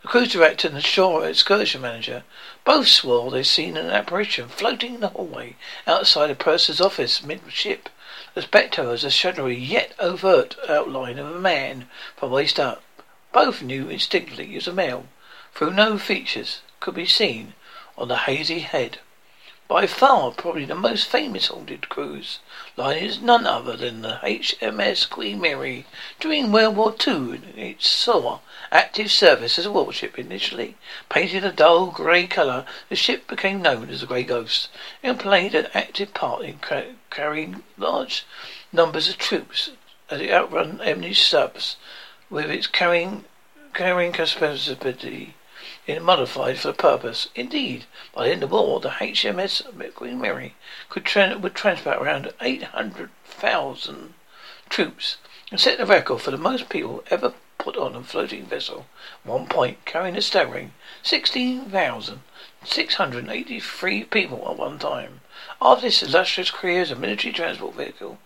the 0.00 0.08
cruise 0.08 0.32
director 0.32 0.68
and 0.68 0.76
the 0.76 0.80
shore 0.80 1.28
excursion 1.28 1.82
manager 1.82 2.24
both 2.64 2.88
swore 2.88 3.30
they'd 3.30 3.44
seen 3.44 3.76
an 3.76 3.90
apparition 3.90 4.48
floating 4.48 4.94
in 4.94 5.00
the 5.00 5.08
hallway 5.08 5.56
outside 5.86 6.30
a 6.30 6.34
purser's 6.34 6.80
office 6.80 7.22
midship. 7.22 7.90
The 8.32 8.40
spectre 8.40 8.84
was 8.84 9.04
a 9.04 9.10
shadowy 9.10 9.56
yet 9.56 9.92
overt 9.98 10.56
outline 10.66 11.18
of 11.18 11.26
a 11.26 11.38
man 11.38 11.90
from 12.16 12.30
waist 12.30 12.58
up. 12.58 12.82
Both 13.32 13.60
knew 13.60 13.90
instinctively 13.90 14.46
he 14.46 14.54
was 14.54 14.66
a 14.66 14.72
male, 14.72 15.08
though 15.58 15.68
no 15.68 15.98
features 15.98 16.62
could 16.80 16.94
be 16.94 17.04
seen 17.04 17.52
on 17.98 18.08
the 18.08 18.16
hazy 18.18 18.60
head. 18.60 18.98
By 19.68 19.88
far, 19.88 20.30
probably 20.30 20.64
the 20.64 20.76
most 20.76 21.08
famous 21.08 21.48
haunted 21.48 21.88
cruise 21.88 22.38
line 22.76 22.98
is 22.98 23.20
none 23.20 23.46
other 23.46 23.76
than 23.76 24.02
the 24.02 24.20
HMS 24.22 25.10
Queen 25.10 25.40
Mary. 25.40 25.86
During 26.20 26.52
World 26.52 26.76
War 26.76 26.94
II, 27.04 27.40
it 27.56 27.82
saw 27.82 28.38
active 28.70 29.10
service 29.10 29.58
as 29.58 29.66
a 29.66 29.72
warship 29.72 30.20
initially. 30.20 30.76
Painted 31.08 31.44
a 31.44 31.50
dull 31.50 31.86
grey 31.86 32.28
colour, 32.28 32.64
the 32.88 32.94
ship 32.94 33.26
became 33.26 33.60
known 33.60 33.90
as 33.90 34.02
the 34.02 34.06
Grey 34.06 34.22
Ghost 34.22 34.68
and 35.02 35.18
played 35.18 35.54
an 35.56 35.66
active 35.74 36.14
part 36.14 36.44
in 36.44 36.58
ca- 36.58 36.94
carrying 37.10 37.64
large 37.76 38.24
numbers 38.72 39.08
of 39.08 39.18
troops 39.18 39.70
as 40.10 40.20
it 40.20 40.30
outrun 40.30 40.80
enemy 40.80 41.12
subs 41.12 41.76
with 42.30 42.50
its 42.50 42.68
carrying 42.68 43.24
carrying 43.74 44.12
capacity 44.12 45.34
in 45.86 46.02
modified 46.02 46.58
for 46.58 46.68
the 46.68 46.74
purpose. 46.74 47.28
Indeed, 47.34 47.84
by 48.12 48.26
the 48.26 48.32
end 48.32 48.42
of 48.42 48.50
war, 48.50 48.80
the 48.80 48.88
HMS 48.88 49.62
Queen 49.94 50.20
Mary 50.20 50.56
could 50.88 51.04
tra- 51.04 51.38
would 51.38 51.54
transport 51.54 51.98
around 51.98 52.32
800,000 52.40 54.14
troops 54.68 55.18
and 55.50 55.60
set 55.60 55.78
the 55.78 55.86
record 55.86 56.20
for 56.20 56.32
the 56.32 56.36
most 56.36 56.68
people 56.68 57.04
ever 57.08 57.34
put 57.58 57.76
on 57.76 57.94
a 57.94 58.02
floating 58.02 58.46
vessel. 58.46 58.86
One 59.22 59.46
point, 59.46 59.84
carrying 59.84 60.16
a 60.16 60.22
staggering 60.22 60.72
16,683 61.04 64.04
people 64.04 64.48
at 64.50 64.56
one 64.56 64.80
time. 64.80 65.20
After 65.62 65.82
this 65.82 66.02
illustrious 66.02 66.50
career 66.50 66.82
as 66.82 66.90
a 66.90 66.96
military 66.96 67.32
transport 67.32 67.76
vehicle, 67.76 68.18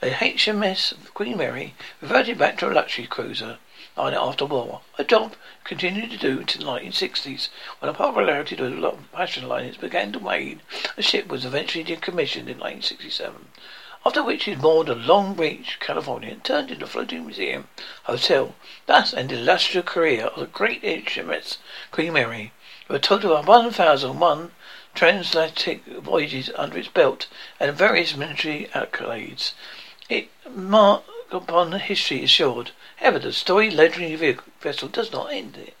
the 0.00 0.10
HMS 0.10 0.92
Queen 1.14 1.38
Mary 1.38 1.74
reverted 2.02 2.36
back 2.36 2.58
to 2.58 2.68
a 2.68 2.72
luxury 2.72 3.06
cruiser 3.06 3.56
after 3.98 4.46
war. 4.46 4.82
A 4.96 5.04
job 5.04 5.34
continued 5.64 6.10
to 6.12 6.16
do 6.16 6.38
until 6.38 6.64
the 6.64 6.80
1960s, 6.80 7.48
when 7.80 7.90
the 7.92 7.98
popularity 7.98 8.56
of 8.56 8.70
the 8.70 9.46
liners 9.46 9.76
began 9.76 10.12
to 10.12 10.20
wane. 10.20 10.62
The 10.94 11.02
ship 11.02 11.26
was 11.26 11.44
eventually 11.44 11.84
decommissioned 11.84 12.46
in 12.46 12.58
1967, 12.58 13.48
after 14.06 14.22
which 14.22 14.46
it 14.46 14.58
moored 14.58 14.88
at 14.88 14.98
Long 14.98 15.34
Beach, 15.34 15.78
California, 15.80 16.30
and 16.30 16.44
turned 16.44 16.70
into 16.70 16.84
a 16.84 16.88
floating 16.88 17.26
museum 17.26 17.68
hotel. 18.04 18.54
Thus 18.86 19.10
the 19.10 19.20
illustrious 19.20 19.86
career 19.86 20.26
of 20.26 20.38
the 20.38 20.46
great 20.46 20.82
HMS 20.82 21.58
Queen 21.90 22.12
Mary, 22.12 22.52
with 22.86 22.96
a 22.96 23.00
total 23.00 23.36
of 23.36 23.48
1,001 23.48 24.52
transatlantic 24.94 25.84
voyages 25.86 26.50
under 26.56 26.78
its 26.78 26.88
belt 26.88 27.26
and 27.58 27.76
various 27.76 28.16
military 28.16 28.68
accolades. 28.74 29.52
It 30.08 30.28
marked 30.48 31.10
upon 31.30 31.72
history 31.72 32.24
assured 32.24 32.72
However, 32.96 33.20
the 33.20 33.32
story 33.32 33.70
legendary 33.70 34.36
vessel 34.60 34.88
does 34.88 35.12
not 35.12 35.32
end 35.32 35.72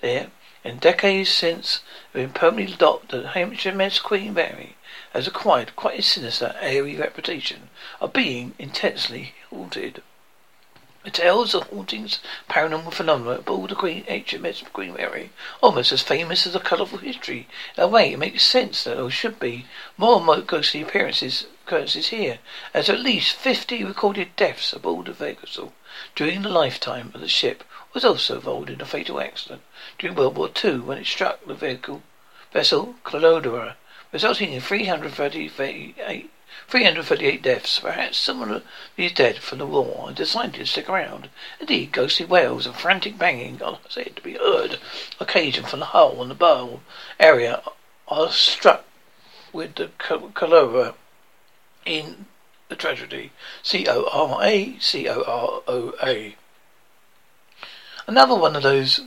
there. 0.00 0.30
In 0.64 0.78
decades 0.78 1.28
since, 1.28 1.80
have 2.04 2.12
been 2.14 2.32
permanently 2.32 2.76
docked, 2.76 3.10
the 3.10 3.22
HMS 3.22 4.02
Queen 4.02 4.32
Mary 4.32 4.76
has 5.12 5.26
acquired 5.26 5.76
quite 5.76 5.98
a 5.98 6.02
sinister, 6.02 6.56
airy 6.60 6.96
reputation 6.96 7.68
of 8.00 8.14
being 8.14 8.54
intensely 8.58 9.34
haunted. 9.50 10.02
Tales 11.12 11.54
of 11.54 11.62
hauntings, 11.68 12.18
paranormal 12.50 12.92
phenomena 12.92 13.38
aboard 13.38 13.70
the 13.70 13.76
Queen 13.76 14.04
HMS 14.04 14.64
Mary, 14.96 15.30
almost 15.60 15.92
as 15.92 16.02
famous 16.02 16.46
as 16.46 16.56
a 16.56 16.60
colourful 16.60 16.98
history. 16.98 17.46
In 17.76 17.84
a 17.84 17.86
way, 17.86 18.12
it 18.12 18.18
makes 18.18 18.42
sense 18.42 18.82
that 18.82 18.96
there 18.96 19.10
should 19.10 19.38
be 19.38 19.66
more 19.96 20.16
and 20.16 20.26
more 20.26 20.40
ghostly 20.40 20.82
appearances 20.82 21.46
occurrences 21.64 22.08
here, 22.08 22.40
as 22.74 22.88
at 22.88 22.98
least 22.98 23.36
fifty 23.36 23.84
recorded 23.84 24.34
deaths 24.34 24.72
aboard 24.72 25.06
the 25.06 25.12
vessel 25.12 25.72
during 26.14 26.42
the 26.42 26.48
lifetime 26.48 27.12
of 27.14 27.20
the 27.20 27.28
ship 27.28 27.64
was 27.92 28.04
also 28.04 28.36
involved 28.36 28.70
in 28.70 28.80
a 28.80 28.84
fatal 28.84 29.20
accident 29.20 29.62
during 29.98 30.16
World 30.16 30.36
War 30.36 30.50
II 30.64 30.80
when 30.80 30.98
it 30.98 31.06
struck 31.06 31.44
the 31.44 31.54
vehicle 31.54 32.02
vessel 32.52 32.96
Clodoa, 33.04 33.76
resulting 34.12 34.52
in 34.52 34.60
338, 34.60 36.30
338 36.68 37.42
deaths. 37.42 37.78
Perhaps 37.78 38.18
some 38.18 38.42
of 38.42 38.62
these 38.96 39.12
dead 39.12 39.38
from 39.38 39.58
the 39.58 39.66
war 39.66 40.04
and 40.06 40.16
decided 40.16 40.54
to 40.54 40.66
stick 40.66 40.88
around. 40.88 41.30
Indeed, 41.60 41.92
ghostly 41.92 42.26
wails 42.26 42.66
and 42.66 42.76
frantic 42.76 43.18
banging 43.18 43.62
are 43.62 43.78
said 43.88 44.16
to 44.16 44.22
be 44.22 44.34
heard 44.34 44.78
occasion 45.18 45.64
from 45.64 45.80
the 45.80 45.86
hull 45.86 46.20
and 46.20 46.30
the 46.30 46.34
bow 46.34 46.80
area 47.18 47.62
are 48.06 48.30
struck 48.30 48.84
with 49.52 49.76
the 49.76 49.88
Clodoa 49.98 50.94
in 51.86 52.26
the 52.68 52.76
tragedy. 52.76 53.32
C 53.62 53.86
O 53.88 54.06
R 54.12 54.44
A 54.44 54.78
C 54.78 55.08
O 55.08 55.22
R 55.22 55.62
O 55.66 55.94
A. 56.02 56.36
Another 58.06 58.34
one 58.34 58.56
of 58.56 58.62
those 58.62 59.00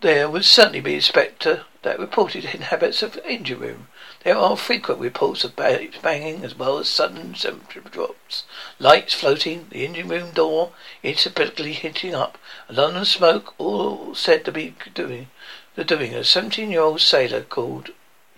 there 0.00 0.28
would 0.28 0.44
certainly 0.44 0.80
be 0.80 0.96
a 0.96 1.02
spectre 1.02 1.64
that 1.82 1.98
reported 1.98 2.44
inhabits 2.44 3.02
of 3.02 3.18
engine 3.24 3.60
room. 3.60 3.88
There 4.22 4.36
are 4.36 4.54
frequent 4.54 5.00
reports 5.00 5.44
of 5.44 5.56
banging 5.56 6.44
as 6.44 6.54
well 6.54 6.76
as 6.76 6.90
sudden 6.90 7.32
temperature 7.32 7.80
drops, 7.80 8.44
lights 8.78 9.14
floating, 9.14 9.68
the 9.70 9.86
engine 9.86 10.08
room 10.08 10.32
door 10.32 10.72
inexplicably 11.02 11.72
hitting 11.72 12.14
up, 12.14 12.36
a 12.68 12.74
London 12.74 13.06
smoke, 13.06 13.54
all 13.56 14.14
said 14.14 14.44
to 14.44 14.52
be 14.52 14.74
doing 14.92 15.30
the 15.74 15.84
doing 15.84 16.12
of 16.12 16.20
a 16.20 16.24
seventeen-year-old 16.24 17.00
sailor 17.00 17.40
called 17.40 17.92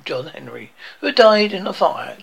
John 0.04 0.28
Henry, 0.28 0.72
who 1.00 1.10
died 1.10 1.52
in 1.52 1.66
a 1.66 1.72
fire 1.72 2.16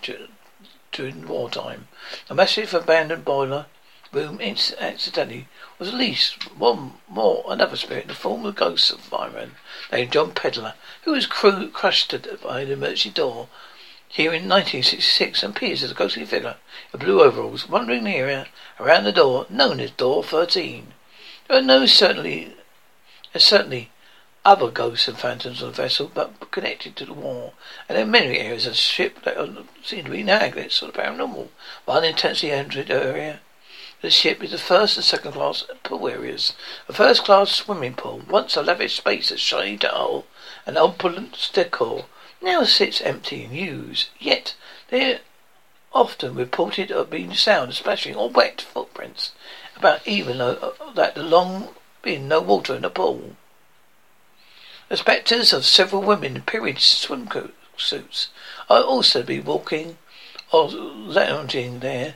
during 0.93 1.27
wartime. 1.27 1.89
A 2.29 2.33
massive 2.33 2.73
abandoned 2.73 3.25
boiler 3.25 3.65
room 4.13 4.39
accidentally 4.41 5.49
was 5.79 5.87
at 5.87 5.95
least 5.95 6.55
one 6.57 6.93
more 7.07 7.45
another 7.47 7.77
spirit 7.77 8.03
in 8.03 8.09
the 8.09 8.13
form 8.13 8.45
of 8.45 8.53
a 8.53 8.57
ghost 8.57 8.91
of 8.91 8.99
fireman 8.99 9.55
named 9.91 10.11
John 10.11 10.33
Pedder, 10.33 10.73
who 11.03 11.13
was 11.13 11.25
cru- 11.25 11.69
crushed 11.69 12.11
by 12.43 12.65
the 12.65 12.73
emergency 12.73 13.09
door 13.09 13.47
here 14.09 14.33
in 14.33 14.49
1966 14.49 15.41
and 15.41 15.55
appears 15.55 15.81
as 15.81 15.91
a 15.91 15.93
ghostly 15.93 16.25
figure 16.25 16.57
in 16.93 16.99
blue 16.99 17.21
overalls 17.21 17.69
wandering 17.69 18.03
the 18.03 18.15
area 18.15 18.47
around 18.79 19.05
the 19.05 19.11
door 19.11 19.45
known 19.49 19.79
as 19.79 19.91
Door 19.91 20.25
13. 20.25 20.93
There 21.47 21.57
are 21.57 21.61
no 21.61 21.85
certainly, 21.85 22.55
certainly 23.37 23.89
other 24.43 24.69
ghosts 24.71 25.07
and 25.07 25.17
phantoms 25.17 25.61
on 25.61 25.69
the 25.69 25.75
vessel, 25.75 26.11
but 26.13 26.51
connected 26.51 26.95
to 26.95 27.05
the 27.05 27.13
war. 27.13 27.53
And 27.87 27.97
in 27.97 28.11
many 28.11 28.39
areas 28.39 28.65
of 28.65 28.73
the 28.73 28.77
ship 28.77 29.23
that 29.23 29.37
seem 29.83 30.05
to 30.05 30.11
be 30.11 30.23
nagged, 30.23 30.71
sort 30.71 30.95
of 30.95 31.01
paranormal, 31.01 31.49
but 31.85 32.03
intensely 32.03 32.51
entered 32.51 32.89
area. 32.89 33.39
The 34.01 34.09
ship 34.09 34.41
is 34.43 34.51
the 34.51 34.57
first 34.57 34.95
and 34.95 35.05
second 35.05 35.33
class 35.33 35.65
pool 35.83 36.07
areas. 36.07 36.53
A 36.87 36.93
first 36.93 37.25
class 37.25 37.51
swimming 37.51 37.95
pool, 37.95 38.21
once 38.29 38.55
a 38.55 38.61
lavish 38.61 38.95
space 38.95 39.29
of 39.29 39.39
shiny 39.39 39.77
tile 39.77 40.25
and 40.65 40.77
opulent 40.77 41.49
decor, 41.53 42.05
now 42.41 42.63
sits 42.63 43.01
empty 43.01 43.43
and 43.43 43.53
used. 43.53 44.07
Yet 44.17 44.55
they 44.89 45.19
often 45.93 46.35
reported 46.35 46.91
of 46.91 47.09
being 47.09 47.33
sound, 47.33 47.73
splashing, 47.73 48.15
or 48.15 48.29
wet 48.29 48.61
footprints 48.61 49.33
about 49.75 50.07
even 50.07 50.37
though 50.37 50.75
uh, 50.79 50.91
that 50.93 51.15
the 51.15 51.23
long 51.23 51.75
been 52.01 52.27
no 52.27 52.39
water 52.39 52.75
in 52.75 52.83
the 52.83 52.89
pool. 52.89 53.35
The 54.87 54.97
spectres 54.97 55.51
of 55.51 55.65
several 55.65 56.01
women 56.01 56.37
in 56.37 56.41
period 56.43 56.79
suits 56.79 58.27
are 58.69 58.81
also 58.81 59.23
be 59.23 59.39
walking 59.39 59.97
or 60.51 60.69
lounging 60.69 61.79
there, 61.79 62.15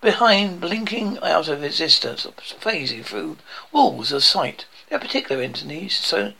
behind, 0.00 0.60
blinking 0.60 1.18
out 1.22 1.48
of 1.48 1.62
existence, 1.62 2.26
phasing 2.60 3.04
through 3.04 3.36
walls 3.70 4.12
of 4.12 4.24
sight. 4.24 4.64
Their 4.88 4.98
particular 4.98 5.42
entities 5.42 5.98
so 5.98 6.32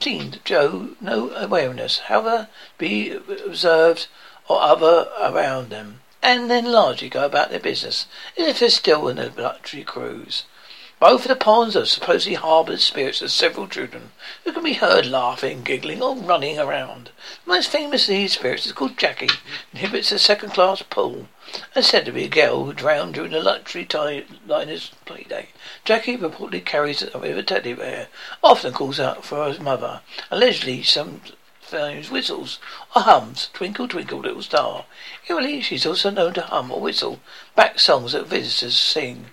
seemed 0.00 0.40
show 0.44 0.90
no 1.00 1.30
awareness, 1.30 1.98
however, 1.98 2.48
be 2.78 3.10
observed 3.10 4.06
or 4.48 4.62
other 4.62 5.08
around 5.20 5.70
them, 5.70 6.00
and 6.22 6.48
then 6.48 6.64
largely 6.70 7.08
go 7.08 7.24
about 7.24 7.50
their 7.50 7.58
business 7.58 8.06
as 8.36 8.46
if 8.46 8.60
they're 8.60 8.70
still 8.70 9.08
in 9.08 9.18
a 9.18 9.32
luxury 9.36 9.82
cruise. 9.82 10.44
Both 11.00 11.22
of 11.22 11.28
the 11.28 11.36
ponds 11.36 11.76
are 11.76 11.86
supposedly 11.86 12.34
harboured 12.34 12.80
spirits 12.80 13.22
of 13.22 13.30
several 13.30 13.68
children 13.68 14.10
who 14.44 14.52
can 14.52 14.64
be 14.64 14.72
heard 14.72 15.06
laughing, 15.06 15.62
giggling, 15.62 16.02
or 16.02 16.16
running 16.16 16.58
around. 16.58 17.10
The 17.44 17.52
most 17.52 17.70
famous 17.70 18.04
of 18.04 18.08
these 18.08 18.32
spirits 18.32 18.66
is 18.66 18.72
called 18.72 18.98
Jackie, 18.98 19.28
inhabits 19.72 20.10
a 20.10 20.18
second-class 20.18 20.82
pool, 20.82 21.28
and 21.74 21.84
said 21.84 22.04
to 22.04 22.12
be 22.12 22.24
a 22.24 22.28
girl 22.28 22.64
who 22.64 22.72
drowned 22.72 23.14
during 23.14 23.32
a 23.32 23.40
luxury 23.40 23.84
t- 23.84 24.26
liner's 24.46 24.92
playday. 25.06 25.48
Jackie 25.84 26.16
reportedly 26.16 26.64
carries 26.64 27.02
a 27.02 27.18
river 27.18 27.42
teddy 27.42 27.72
bear, 27.72 28.08
often 28.42 28.72
calls 28.72 29.00
out 29.00 29.24
for 29.24 29.50
her 29.50 29.62
mother. 29.62 30.02
Allegedly, 30.30 30.82
some 30.82 31.22
times 31.70 32.10
whistles 32.10 32.58
or 32.96 33.02
hums 33.02 33.50
Twinkle 33.52 33.88
Twinkle 33.88 34.20
Little 34.20 34.42
Star. 34.42 34.84
Eerily, 35.28 35.60
she's 35.60 35.86
also 35.86 36.10
known 36.10 36.34
to 36.34 36.42
hum 36.42 36.70
or 36.70 36.80
whistle 36.80 37.20
back 37.54 37.78
songs 37.78 38.12
that 38.12 38.26
visitors 38.26 38.76
sing. 38.76 39.26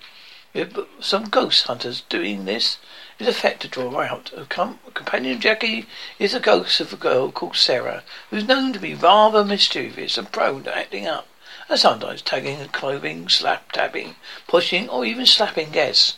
Some 1.01 1.25
ghost 1.25 1.63
hunters 1.67 2.03
doing 2.07 2.45
this 2.45 2.77
is 3.19 3.27
effect 3.27 3.61
to 3.61 3.67
draw 3.67 4.01
out. 4.01 4.31
A 4.35 4.45
com- 4.45 4.79
companion 4.93 5.39
Jackie 5.39 5.85
is 6.19 6.33
a 6.33 6.39
ghost 6.39 6.79
of 6.79 6.93
a 6.93 6.97
girl 6.97 7.31
called 7.31 7.55
Sarah, 7.55 8.03
who's 8.29 8.47
known 8.47 8.71
to 8.73 8.79
be 8.79 8.93
rather 8.93 9.43
mischievous 9.43 10.17
and 10.17 10.31
prone 10.31 10.63
to 10.63 10.77
acting 10.77 11.07
up, 11.07 11.27
and 11.69 11.79
sometimes 11.79 12.21
tagging 12.21 12.59
and 12.59 12.71
clothing, 12.71 13.27
slap 13.29 13.71
tapping, 13.71 14.15
pushing, 14.47 14.89
or 14.89 15.05
even 15.05 15.25
slapping 15.25 15.71
guests. 15.71 16.17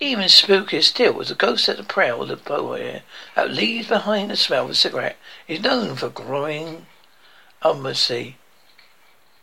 Even 0.00 0.24
spookier 0.24 0.82
still 0.82 1.20
is 1.20 1.28
the 1.28 1.34
ghost 1.34 1.68
at 1.68 1.76
the 1.76 1.84
prow 1.84 2.20
of 2.22 2.28
the 2.28 2.36
boy 2.36 3.02
that 3.36 3.50
leaves 3.50 3.88
behind 3.88 4.30
the 4.30 4.36
smell 4.36 4.64
of 4.64 4.70
a 4.70 4.74
cigarette 4.74 5.16
is 5.46 5.60
known 5.60 5.94
for 5.94 6.08
growing 6.08 6.86
ominously, 7.62 8.36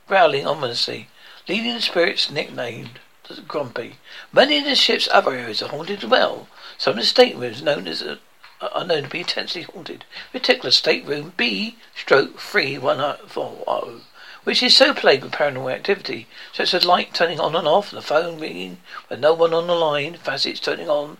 growling 0.08 0.46
ominously, 0.46 1.08
leading 1.48 1.74
the 1.74 1.82
spirits 1.82 2.30
nicknamed 2.30 3.00
the 3.28 3.42
grumpy. 3.42 3.98
Many 4.34 4.58
of 4.60 4.66
the 4.66 4.76
ship's 4.76 5.08
other 5.12 5.32
areas 5.32 5.62
are 5.62 5.70
haunted 5.70 6.04
as 6.04 6.10
well. 6.10 6.48
Some 6.78 6.92
of 6.92 7.00
the 7.00 7.06
staterooms 7.06 7.62
known 7.62 7.88
as 7.88 8.02
a, 8.02 8.20
are 8.62 8.86
known 8.86 9.04
to 9.04 9.10
be 9.10 9.20
intensely 9.20 9.62
haunted. 9.62 10.04
In 10.34 10.40
particular, 10.40 10.72
stateroom 10.72 11.34
B 11.38 11.78
stroke 11.96 12.40
three 12.40 12.78
one 12.78 13.00
oh 13.00 13.18
four 13.26 13.64
zero, 13.66 14.02
which 14.44 14.64
is 14.64 14.76
so 14.76 14.94
plagued 14.94 15.24
with 15.24 15.34
paranormal 15.34 15.74
activity, 15.74 16.28
such 16.54 16.74
as 16.74 16.86
light 16.86 17.14
turning 17.14 17.40
on 17.40 17.56
and 17.56 17.68
off, 17.68 17.92
the 17.92 18.02
phone 18.02 18.40
ringing 18.40 18.78
with 19.10 19.20
no 19.20 19.34
one 19.34 19.54
on 19.54 19.68
the 19.68 19.76
line, 19.76 20.16
facets 20.16 20.60
turning 20.60 20.90
on 20.90 21.18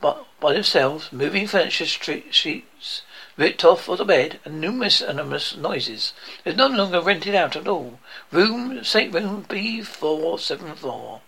by, 0.00 0.16
by 0.40 0.52
themselves, 0.52 1.12
moving 1.12 1.46
furniture 1.46 1.86
street, 1.86 2.34
sheets 2.34 3.02
ripped 3.36 3.64
off 3.64 3.88
of 3.88 3.96
the 3.96 4.04
bed, 4.04 4.38
and 4.44 4.60
numerous 4.60 5.00
anonymous 5.00 5.56
noises. 5.56 6.12
It's 6.44 6.58
no 6.58 6.66
longer 6.66 7.00
rented 7.00 7.34
out 7.34 7.56
at 7.56 7.66
all. 7.66 7.98
Room, 8.30 8.84
stateroom 8.84 9.46
B 9.48 9.80
four 9.82 10.38
seven 10.38 10.74
four 10.74 11.22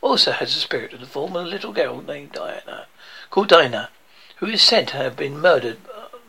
also 0.00 0.32
has 0.32 0.56
a 0.56 0.60
spirit 0.60 0.94
in 0.94 1.00
the 1.00 1.06
form 1.06 1.36
of 1.36 1.44
a 1.44 1.48
little 1.48 1.72
girl 1.72 2.00
named 2.00 2.32
Diana, 2.32 2.86
called 3.30 3.48
Dinah, 3.48 3.90
who 4.36 4.46
is 4.46 4.62
said 4.62 4.88
to 4.88 4.96
have 4.96 5.16
been 5.16 5.38
murdered 5.38 5.78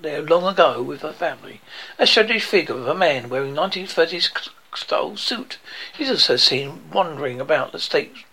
there 0.01 0.21
long 0.21 0.45
ago 0.45 0.81
with 0.81 1.01
her 1.01 1.13
family. 1.13 1.61
A 1.97 2.05
shadowy 2.05 2.39
figure 2.39 2.75
of 2.75 2.87
a 2.87 2.95
man 2.95 3.29
wearing 3.29 3.55
1930s 3.55 4.49
style 4.75 5.17
suit 5.17 5.57
is 5.97 6.09
also 6.09 6.35
seen 6.35 6.89
wandering 6.91 7.41
about 7.41 7.71
the 7.71 7.79
state 7.79 8.25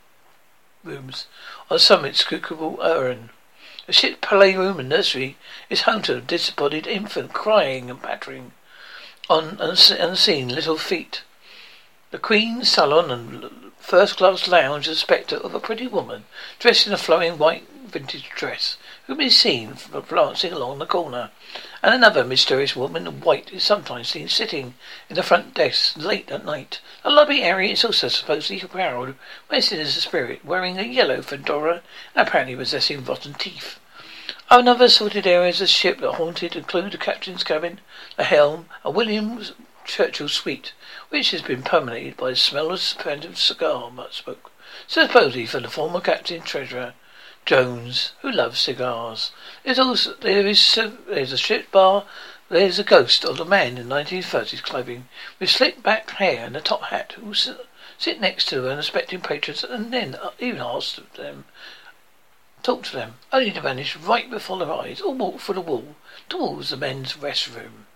rooms 0.84 1.26
on 1.70 1.78
some 1.78 2.04
inscrutable 2.04 2.80
errand. 2.82 3.30
The 3.86 3.92
ship's 3.92 4.18
playroom 4.20 4.80
and 4.80 4.88
nursery 4.88 5.36
is 5.70 5.82
home 5.82 6.02
to 6.02 6.16
a 6.16 6.20
disembodied 6.20 6.86
infant 6.86 7.32
crying 7.32 7.90
and 7.90 8.02
pattering 8.02 8.52
on 9.28 9.58
unseen 9.60 10.48
little 10.48 10.78
feet. 10.78 11.22
The 12.10 12.18
Queen's 12.18 12.70
salon 12.70 13.10
and 13.10 13.72
first 13.78 14.16
class 14.18 14.48
lounge 14.48 14.88
is 14.88 14.96
the 14.96 15.00
spectre 15.00 15.36
of 15.36 15.54
a 15.54 15.60
pretty 15.60 15.86
woman 15.86 16.24
dressed 16.58 16.86
in 16.86 16.92
a 16.92 16.98
flowing 16.98 17.38
white 17.38 17.68
vintage 17.86 18.30
dress 18.30 18.76
can 19.06 19.16
be 19.16 19.30
seen 19.30 19.72
glancing 20.08 20.52
along 20.52 20.80
the 20.80 20.86
corner. 20.86 21.30
And 21.80 21.94
another 21.94 22.24
mysterious 22.24 22.74
woman 22.74 23.06
in 23.06 23.20
white 23.20 23.52
is 23.52 23.62
sometimes 23.62 24.08
seen 24.08 24.28
sitting 24.28 24.74
in 25.08 25.14
the 25.14 25.22
front 25.22 25.54
desk 25.54 25.96
late 25.96 26.28
at 26.30 26.44
night. 26.44 26.80
The 27.04 27.10
lobby 27.10 27.42
area 27.44 27.72
is 27.72 27.84
also 27.84 28.08
supposedly 28.08 28.58
crowded 28.58 29.14
by 29.48 29.58
a 29.58 29.62
sinister 29.62 30.00
spirit 30.00 30.44
wearing 30.44 30.76
a 30.76 30.82
yellow 30.82 31.22
fedora 31.22 31.82
and 32.16 32.26
apparently 32.26 32.56
possessing 32.56 33.04
rotten 33.04 33.34
teeth. 33.34 33.78
Another 34.50 34.88
sorted 34.88 35.24
areas 35.24 35.60
of 35.60 35.68
the 35.68 35.72
ship 35.72 36.00
that 36.00 36.14
haunted 36.14 36.56
include 36.56 36.90
the 36.90 36.98
captain's 36.98 37.44
cabin, 37.44 37.80
the 38.16 38.24
helm, 38.24 38.68
and 38.84 38.92
Williams 38.92 39.52
Churchill 39.84 40.28
suite, 40.28 40.72
which 41.10 41.30
has 41.30 41.42
been 41.42 41.62
permeated 41.62 42.16
by 42.16 42.30
the 42.30 42.36
smell 42.36 42.72
of 42.72 42.80
suspended 42.80 43.38
cigar 43.38 43.92
smoke, 44.10 44.50
supposedly 44.88 45.46
from 45.46 45.62
the 45.62 45.70
former 45.70 46.00
captain 46.00 46.42
treasurer 46.42 46.94
Jones, 47.46 48.12
who 48.22 48.32
loves 48.32 48.58
cigars. 48.58 49.30
There's 49.62 49.78
also 49.78 50.14
there 50.14 50.44
is 50.44 50.78
there's 51.06 51.32
a 51.32 51.36
ship 51.36 51.70
bar. 51.70 52.04
There's 52.48 52.80
a 52.80 52.84
ghost 52.84 53.24
of 53.24 53.38
a 53.38 53.44
man 53.44 53.78
in 53.78 53.86
1930s 53.86 54.64
clothing 54.64 55.08
with 55.38 55.50
slick 55.50 55.80
back 55.80 56.10
hair 56.10 56.44
and 56.44 56.56
a 56.56 56.60
top 56.60 56.82
hat 56.82 57.12
who 57.12 57.34
sit 57.34 58.20
next 58.20 58.48
to 58.48 58.68
unexpected 58.68 59.22
patrons 59.22 59.62
and 59.62 59.92
then 59.92 60.16
uh, 60.16 60.32
even 60.40 60.60
ask 60.60 60.96
them, 61.14 61.44
talk 62.64 62.82
to 62.82 62.92
them, 62.92 63.14
only 63.32 63.52
to 63.52 63.60
vanish 63.60 63.94
right 63.94 64.28
before 64.28 64.58
their 64.58 64.72
eyes 64.72 65.00
or 65.00 65.14
walk 65.14 65.38
through 65.38 65.54
the 65.54 65.60
wall 65.60 65.94
towards 66.28 66.70
the 66.70 66.76
men's 66.76 67.12
restroom. 67.12 67.86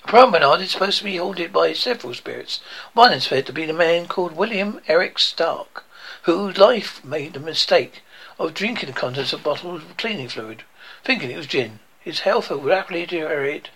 The 0.00 0.08
promenade 0.08 0.62
is 0.62 0.70
supposed 0.70 0.96
to 0.98 1.04
be 1.04 1.18
haunted 1.18 1.52
by 1.52 1.74
several 1.74 2.14
spirits. 2.14 2.60
One 2.94 3.12
is 3.12 3.24
said 3.24 3.44
to 3.46 3.52
be 3.52 3.66
the 3.66 3.74
man 3.74 4.08
called 4.08 4.32
William 4.32 4.80
Eric 4.88 5.18
Stark, 5.18 5.84
whose 6.22 6.56
life 6.56 7.04
made 7.04 7.36
a 7.36 7.40
mistake 7.40 8.02
of 8.40 8.54
drinking 8.54 8.86
the 8.86 8.94
contents 8.94 9.34
of 9.34 9.42
bottles 9.42 9.82
of 9.82 9.96
cleaning 9.98 10.26
fluid, 10.26 10.64
thinking 11.04 11.30
it 11.30 11.36
was 11.36 11.46
gin. 11.46 11.78
His 12.00 12.20
health 12.20 12.48
would 12.48 12.64
rapidly 12.64 13.04
deteriorate 13.04 13.68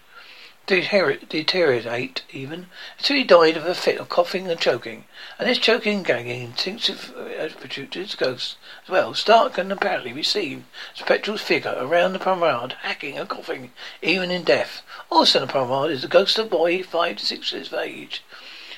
deteriorate 0.66 2.22
even 2.33 2.68
until 2.96 3.16
he 3.16 3.24
died 3.24 3.59
of 3.59 3.66
a 3.66 3.74
fit 3.74 3.98
of 3.98 4.09
coughing 4.09 4.50
and 4.50 4.59
choking. 4.59 5.05
And 5.38 5.46
this 5.46 5.59
choking 5.59 5.98
and 5.98 6.07
gagging 6.07 6.44
instinctive 6.44 7.12
uh, 7.14 7.24
attribute 7.24 7.92
his 7.92 8.14
ghost 8.14 8.57
as 8.85 8.88
well. 8.88 9.12
Stark 9.12 9.53
can 9.55 9.70
apparently 9.70 10.14
be 10.14 10.22
seen 10.22 10.64
spectral 10.94 11.37
figure 11.37 11.74
around 11.77 12.14
the 12.14 12.18
promenade, 12.18 12.72
hacking 12.81 13.18
and 13.18 13.29
coughing, 13.29 13.70
even 14.00 14.31
in 14.31 14.44
death. 14.44 14.81
Also 15.11 15.42
in 15.42 15.46
the 15.46 15.53
promenade 15.53 15.92
is 15.92 16.00
the 16.00 16.09
ghost 16.09 16.38
of 16.38 16.46
a 16.46 16.48
boy 16.48 16.83
five 16.83 17.18
to 17.18 17.27
six 17.27 17.53
years 17.53 17.70
of 17.70 17.81
age, 17.81 18.24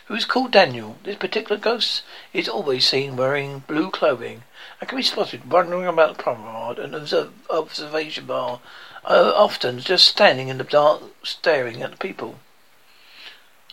who 0.07 0.17
is 0.17 0.25
called 0.25 0.51
Daniel. 0.51 0.99
This 1.05 1.15
particular 1.15 1.61
ghost 1.61 2.03
is 2.33 2.49
always 2.49 2.89
seen 2.89 3.15
wearing 3.17 3.61
blue 3.69 3.93
clothing 3.93 4.43
and 4.81 4.89
can 4.89 4.97
be 4.97 5.03
spotted 5.03 5.51
wandering 5.51 5.87
about 5.87 6.17
the 6.17 6.23
promenade 6.23 6.79
and 6.79 6.95
observ- 6.95 7.33
observation 7.49 8.27
bar 8.27 8.61
uh, 9.05 9.33
often 9.35 9.79
just 9.79 10.07
standing 10.07 10.49
in 10.49 10.59
the 10.59 10.65
dark, 10.65 11.03
staring 11.23 11.83
at 11.83 11.93
the 11.93 11.97
people. 11.97 12.41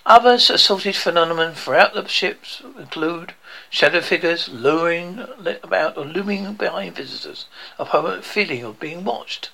Other 0.05 0.33
assorted 0.33 0.95
phenomena 0.95 1.55
throughout 1.55 1.93
the 1.93 2.07
ships 2.07 2.61
include 2.77 3.33
shadow 3.69 4.01
figures 4.01 4.49
luring 4.49 5.25
about 5.63 5.97
or 5.97 6.05
looming 6.05 6.53
behind 6.55 6.95
visitors, 6.95 7.45
a 7.79 7.85
permanent 7.85 8.25
feeling 8.25 8.63
of 8.63 8.79
being 8.79 9.05
watched, 9.05 9.49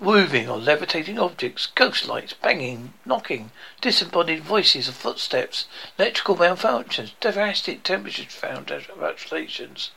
moving 0.00 0.48
or 0.48 0.56
levitating 0.56 1.18
objects, 1.18 1.66
ghost 1.66 2.08
lights, 2.08 2.32
banging, 2.32 2.94
knocking, 3.04 3.50
disembodied 3.82 4.42
voices 4.42 4.88
of 4.88 4.94
footsteps, 4.94 5.66
electrical 5.98 6.36
malfunctions, 6.36 7.12
drastic 7.20 7.82
temperature 7.82 8.24
fluctuations, 8.28 9.90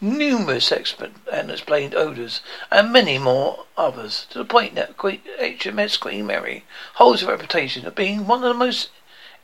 numerous 0.00 0.72
expert 0.72 1.12
and 1.30 1.50
unexplained 1.50 1.94
odours, 1.94 2.40
and 2.70 2.90
many 2.90 3.18
more 3.18 3.66
others, 3.76 4.26
to 4.30 4.38
the 4.38 4.44
point 4.44 4.74
that 4.74 4.96
HMS 4.96 6.00
Queen 6.00 6.26
Mary 6.26 6.64
holds 6.94 7.22
a 7.22 7.26
reputation 7.26 7.84
of 7.86 7.94
being 7.94 8.26
one 8.26 8.42
of 8.42 8.48
the 8.48 8.54
most 8.54 8.88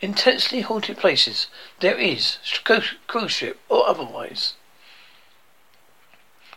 intensely 0.01 0.63
haunted 0.63 0.97
places 0.97 1.49
there 1.81 1.99
is, 1.99 2.39
cruise 3.07 3.33
ship 3.33 3.61
or 3.69 3.87
otherwise. 3.87 4.55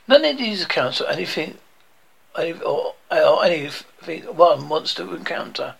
None 0.07 0.25
of 0.25 0.37
these 0.37 0.63
accounts 0.63 1.01
are 1.01 1.09
anything 1.09 1.57
or, 2.37 2.95
or 3.11 3.45
anything 3.45 4.23
one 4.35 4.69
wants 4.69 4.93
to 4.95 5.15
encounter 5.15 5.75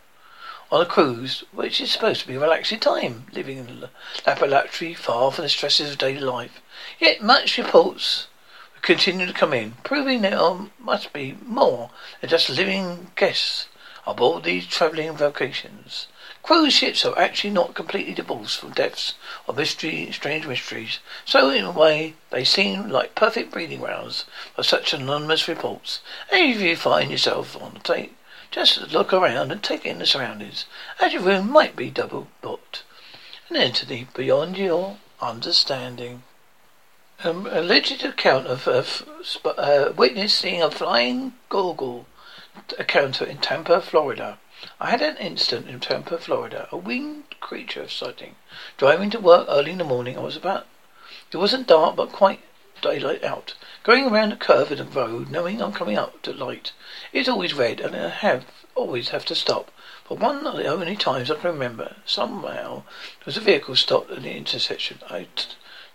on 0.72 0.82
a 0.82 0.86
cruise, 0.86 1.44
which 1.52 1.82
is 1.82 1.92
supposed 1.92 2.22
to 2.22 2.28
be 2.28 2.36
a 2.36 2.40
relaxing 2.40 2.80
time, 2.80 3.26
living 3.32 3.58
in 3.58 3.84
a 3.84 3.90
laboratory 4.26 4.94
far 4.94 5.32
from 5.32 5.44
the 5.44 5.50
stresses 5.50 5.92
of 5.92 5.98
daily 5.98 6.20
life. 6.20 6.62
Yet 7.00 7.24
much 7.24 7.58
reports 7.58 8.28
continue 8.82 9.26
to 9.26 9.34
come 9.34 9.54
in, 9.54 9.74
proving 9.84 10.22
there 10.22 10.40
must 10.80 11.12
be 11.12 11.38
more 11.44 11.90
than 12.22 12.30
just 12.30 12.50
living 12.50 13.12
guests 13.16 13.68
aboard 14.06 14.44
these 14.44 14.68
travelling 14.68 15.14
vocations. 15.14 16.08
Cruise 16.42 16.74
ships 16.74 17.06
are 17.06 17.18
actually 17.20 17.50
not 17.50 17.76
completely 17.76 18.14
divorced 18.14 18.60
from 18.60 18.72
depths 18.72 19.14
of 19.48 19.58
mystery, 19.58 20.10
strange 20.12 20.48
mysteries. 20.48 21.00
So 21.26 21.50
in 21.50 21.66
a 21.66 21.72
way, 21.72 22.16
they 22.30 22.44
seem 22.44 22.90
like 22.90 23.14
perfect 23.14 23.52
breeding 23.52 23.82
grounds 23.82 24.26
for 24.56 24.64
such 24.64 24.94
anonymous 24.94 25.48
reports. 25.48 26.00
And 26.32 26.56
if 26.56 26.62
you 26.62 26.76
find 26.76 27.12
yourself 27.12 27.62
on 27.62 27.74
the 27.74 27.80
tape, 27.80 28.16
just 28.52 28.92
look 28.92 29.14
around 29.14 29.52
and 29.52 29.62
take 29.62 29.86
in 29.86 30.00
the 30.00 30.06
surroundings, 30.06 30.66
as 31.00 31.14
your 31.14 31.22
room 31.22 31.52
might 31.52 31.76
be 31.76 31.90
double 31.90 32.28
booked. 32.42 32.84
An 33.50 33.56
entity 33.56 34.08
beyond 34.14 34.58
your 34.58 34.98
understanding. 35.22 36.24
Um, 37.24 37.48
alleged 37.48 38.04
account 38.04 38.48
of 38.48 38.68
a 38.68 38.80
f- 38.80 39.04
sp- 39.22 39.58
uh, 39.58 39.92
witness 39.96 40.34
seeing 40.34 40.64
a 40.64 40.72
flying 40.72 41.34
goggle 41.50 42.08
encounter 42.78 43.26
in 43.26 43.38
Tampa, 43.38 43.82
Florida. 43.82 44.40
I 44.78 44.90
had 44.90 45.02
an 45.02 45.16
incident 45.16 45.70
in 45.70 45.80
Tampa, 45.80 46.18
Florida. 46.18 46.68
A 46.70 46.76
winged 46.76 47.40
creature 47.40 47.88
sighting. 47.88 48.36
Driving 48.76 49.10
to 49.12 49.18
work 49.18 49.46
early 49.48 49.72
in 49.72 49.78
the 49.78 49.86
morning, 49.86 50.18
I 50.18 50.22
was 50.22 50.36
about. 50.36 50.68
It 51.32 51.38
wasn't 51.38 51.68
dark, 51.68 51.96
but 51.96 52.12
quite 52.12 52.42
daylight 52.82 53.24
out. 53.24 53.54
Going 53.84 54.08
around 54.08 54.34
a 54.34 54.36
curve 54.36 54.70
in 54.70 54.80
the 54.80 54.84
road, 54.84 55.32
knowing 55.32 55.62
I'm 55.62 55.72
coming 55.72 55.98
up 55.98 56.22
to 56.24 56.34
light. 56.34 56.74
It's 57.14 57.30
always 57.30 57.54
red, 57.54 57.80
and 57.80 57.96
I 57.96 58.10
have 58.10 58.48
always 58.76 59.10
have 59.10 59.24
to 59.28 59.36
stop. 59.36 59.72
But 60.10 60.20
one 60.20 60.46
of 60.46 60.58
the 60.58 60.68
only 60.68 60.98
times 60.98 61.32
I 61.32 61.36
can 61.36 61.52
remember, 61.52 61.96
somehow, 62.06 62.84
there 63.20 63.26
was 63.28 63.38
a 63.38 63.40
vehicle 63.40 63.78
stopped 63.78 64.12
at 64.12 64.24
the 64.24 64.36
intersection. 64.36 65.00
I 65.10 65.28
t- 65.38 65.52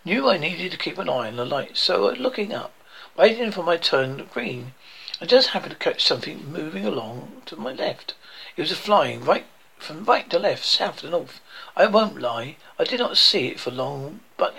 knew 0.07 0.27
I 0.27 0.38
needed 0.38 0.72
to 0.72 0.79
keep 0.79 0.96
an 0.96 1.11
eye 1.11 1.29
on 1.29 1.37
the 1.37 1.44
light, 1.44 1.77
so 1.77 2.09
looking 2.12 2.55
up, 2.55 2.72
waiting 3.14 3.50
for 3.50 3.62
my 3.62 3.77
turn 3.77 4.16
to 4.16 4.24
green, 4.24 4.72
I 5.20 5.27
just 5.27 5.48
happened 5.48 5.72
to 5.72 5.79
catch 5.79 6.03
something 6.03 6.50
moving 6.50 6.87
along 6.87 7.42
to 7.44 7.57
my 7.57 7.72
left. 7.72 8.14
It 8.57 8.62
was 8.62 8.73
flying 8.73 9.25
right 9.25 9.47
from 9.79 10.05
right 10.05 10.29
to 10.31 10.38
left, 10.38 10.64
south 10.64 11.01
to 11.01 11.11
north. 11.11 11.40
I 11.77 11.87
won't 11.87 12.21
lie, 12.21 12.57
I 12.79 12.85
did 12.85 13.01
not 13.01 13.17
see 13.17 13.49
it 13.49 13.61
for 13.61 13.71
long, 13.71 14.21
but 14.37 14.55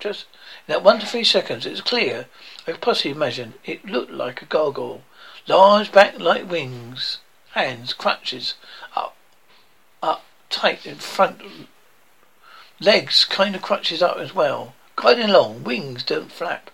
just 0.00 0.26
in 0.66 0.72
that 0.72 0.82
one 0.82 0.98
to 1.00 1.06
three 1.06 1.24
seconds, 1.24 1.66
it 1.66 1.70
was 1.70 1.80
clear. 1.80 2.26
I 2.66 2.72
could 2.72 2.80
possibly 2.80 3.10
imagine 3.10 3.54
it 3.64 3.84
looked 3.84 4.10
like 4.10 4.42
a 4.42 4.46
gargoyle, 4.46 5.02
large 5.46 5.92
back 5.92 6.18
like 6.18 6.50
wings, 6.50 7.18
hands, 7.52 7.92
crutches, 7.92 8.54
up, 8.96 9.14
up 10.02 10.24
tight 10.50 10.86
in 10.86 10.96
front, 10.96 11.40
legs 12.80 13.24
kind 13.24 13.54
of 13.54 13.62
crutches 13.62 14.02
up 14.02 14.16
as 14.16 14.34
well, 14.34 14.74
gliding 14.96 15.30
along, 15.30 15.64
wings 15.64 16.02
don't 16.02 16.32
flap. 16.32 16.70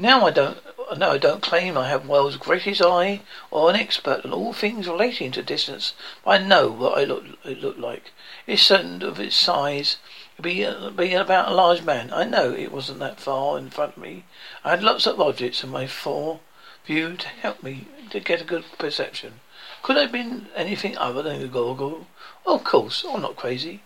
Now 0.00 0.26
I 0.26 0.30
don't, 0.30 0.56
no, 0.96 1.10
I 1.10 1.18
don't 1.18 1.42
claim 1.42 1.76
I 1.76 1.90
have 1.90 2.08
world's 2.08 2.38
greatest 2.38 2.80
eye 2.80 3.20
or 3.50 3.68
an 3.68 3.76
expert 3.76 4.24
on 4.24 4.32
all 4.32 4.54
things 4.54 4.88
relating 4.88 5.30
to 5.32 5.42
distance, 5.42 5.92
but 6.24 6.40
I 6.40 6.42
know 6.42 6.68
what 6.68 6.96
I 6.96 7.04
look, 7.04 7.24
it 7.44 7.60
looked 7.60 7.78
like. 7.78 8.10
It's 8.46 8.62
certain 8.62 9.02
of 9.02 9.20
its 9.20 9.36
size, 9.36 9.98
be, 10.40 10.66
being 10.96 11.16
about 11.16 11.52
a 11.52 11.54
large 11.54 11.82
man. 11.82 12.14
I 12.14 12.24
know 12.24 12.50
it 12.50 12.72
wasn't 12.72 13.00
that 13.00 13.20
far 13.20 13.58
in 13.58 13.68
front 13.68 13.98
of 13.98 14.02
me. 14.02 14.24
I 14.64 14.70
had 14.70 14.82
lots 14.82 15.06
of 15.06 15.20
objects 15.20 15.62
in 15.62 15.68
my 15.68 15.86
fore 15.86 16.40
view 16.86 17.18
to 17.18 17.28
help 17.28 17.62
me 17.62 17.86
to 18.08 18.20
get 18.20 18.40
a 18.40 18.44
good 18.44 18.64
perception. 18.78 19.40
Could 19.82 19.98
I 19.98 20.02
have 20.02 20.12
been 20.12 20.48
anything 20.56 20.96
other 20.96 21.20
than 21.20 21.42
a 21.42 21.46
goggle? 21.46 22.06
Oh, 22.46 22.54
of 22.54 22.64
course, 22.64 23.04
I'm 23.06 23.20
not 23.20 23.36
crazy. 23.36 23.82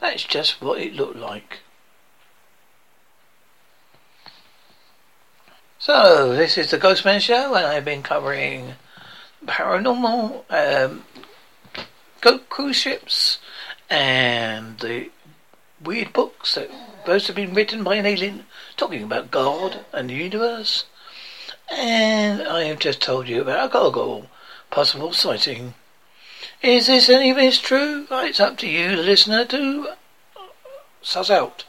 That's 0.00 0.24
just 0.24 0.60
what 0.60 0.80
it 0.80 0.94
looked 0.94 1.14
like. 1.14 1.60
So, 5.84 6.34
this 6.34 6.56
is 6.56 6.70
the 6.70 6.78
Ghostman 6.78 7.20
Show, 7.20 7.54
and 7.54 7.66
I've 7.66 7.84
been 7.84 8.02
covering 8.02 8.76
paranormal, 9.44 10.44
um, 10.48 11.04
go 12.22 12.38
cruise 12.38 12.76
ships, 12.76 13.38
and 13.90 14.78
the 14.78 15.10
weird 15.84 16.14
books 16.14 16.54
that 16.54 16.70
to 17.04 17.12
have 17.12 17.36
been 17.36 17.52
written 17.52 17.84
by 17.84 17.96
an 17.96 18.06
alien 18.06 18.46
talking 18.78 19.02
about 19.02 19.30
God 19.30 19.84
and 19.92 20.08
the 20.08 20.14
universe. 20.14 20.86
And 21.70 22.40
I 22.48 22.64
have 22.64 22.78
just 22.78 23.02
told 23.02 23.28
you 23.28 23.42
about 23.42 23.66
a 23.66 23.68
goggle 23.70 24.30
possible 24.70 25.12
sighting. 25.12 25.74
Is 26.62 26.86
this 26.86 27.10
any 27.10 27.28
of 27.28 27.36
this 27.36 27.60
true? 27.60 28.06
It's 28.10 28.40
up 28.40 28.56
to 28.60 28.66
you, 28.66 28.96
the 28.96 29.02
listener, 29.02 29.44
to 29.44 29.88
suss 31.02 31.28
out. 31.28 31.66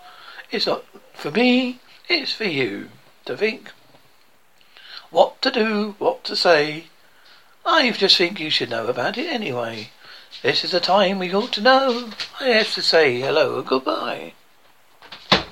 It's 0.52 0.68
not 0.68 0.86
for 1.14 1.32
me, 1.32 1.82
it's 2.08 2.32
for 2.32 2.46
you 2.46 2.92
to 3.26 3.36
think 3.36 3.74
what 5.16 5.42
to 5.42 5.50
do, 5.50 5.96
what 5.98 6.26
to 6.26 6.36
say. 6.36 6.88
I 7.66 7.90
just 7.92 8.18
think 8.18 8.38
you 8.38 8.50
should 8.50 8.70
know 8.70 8.88
about 8.88 9.18
it 9.18 9.28
anyway. 9.28 9.90
This 10.44 10.66
is 10.66 10.72
the 10.72 10.82
time 10.82 11.20
we 11.20 11.34
ought 11.34 11.54
to 11.54 11.62
know. 11.62 12.10
I 12.42 12.48
have 12.50 12.74
to 12.74 12.82
say 12.82 13.22
hello 13.22 13.60
and 13.60 13.66
goodbye. 13.66 14.34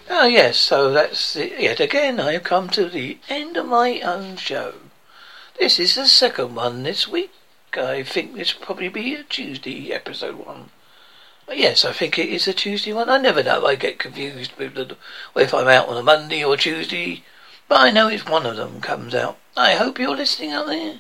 Ah, 0.10 0.26
yes, 0.26 0.58
so 0.58 0.92
that's 0.92 1.38
it. 1.38 1.58
Yet 1.58 1.80
again, 1.80 2.20
I 2.20 2.34
have 2.34 2.44
come 2.44 2.68
to 2.72 2.90
the 2.90 3.20
end 3.30 3.56
of 3.56 3.66
my 3.66 4.02
own 4.02 4.36
show. 4.36 4.74
This 5.58 5.80
is 5.80 5.96
the 5.96 6.08
second 6.08 6.56
one 6.56 6.84
this 6.84 7.08
week. 7.08 7.32
I 7.74 8.04
think 8.04 8.36
this 8.36 8.54
will 8.54 8.66
probably 8.66 8.90
be 8.90 9.16
a 9.16 9.24
Tuesday 9.24 9.94
episode 9.94 10.46
one. 10.46 10.72
Yes, 11.50 11.86
I 11.86 11.94
think 11.94 12.20
it 12.20 12.28
is 12.28 12.50
a 12.50 12.54
Tuesday 12.54 12.92
one. 12.92 13.10
I 13.10 13.18
never 13.18 13.42
know. 13.42 13.66
I 13.66 13.76
get 13.76 13.98
confused 13.98 14.52
with 14.58 14.76
the, 14.76 14.98
if 15.38 15.54
I'm 15.54 15.70
out 15.70 15.88
on 15.88 15.96
a 15.96 16.04
Monday 16.04 16.44
or 16.44 16.58
Tuesday. 16.58 17.24
But 17.74 17.82
I 17.82 17.90
know 17.90 18.08
it's 18.08 18.28
one 18.28 18.46
of 18.46 18.56
them 18.56 18.82
comes 18.82 19.16
out. 19.16 19.40
I 19.58 19.74
hope 19.74 19.98
you're 19.98 20.16
listening 20.16 20.52
out 20.52 20.68
there. 20.68 21.00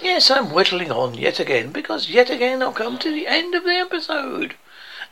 Yes, 0.00 0.30
I'm 0.30 0.52
whittling 0.52 0.92
on 0.92 1.14
yet 1.14 1.40
again, 1.40 1.72
because 1.72 2.08
yet 2.08 2.30
again 2.30 2.62
I've 2.62 2.76
come 2.76 3.00
to 3.00 3.10
the 3.10 3.26
end 3.26 3.56
of 3.56 3.64
the 3.64 3.72
episode. 3.72 4.54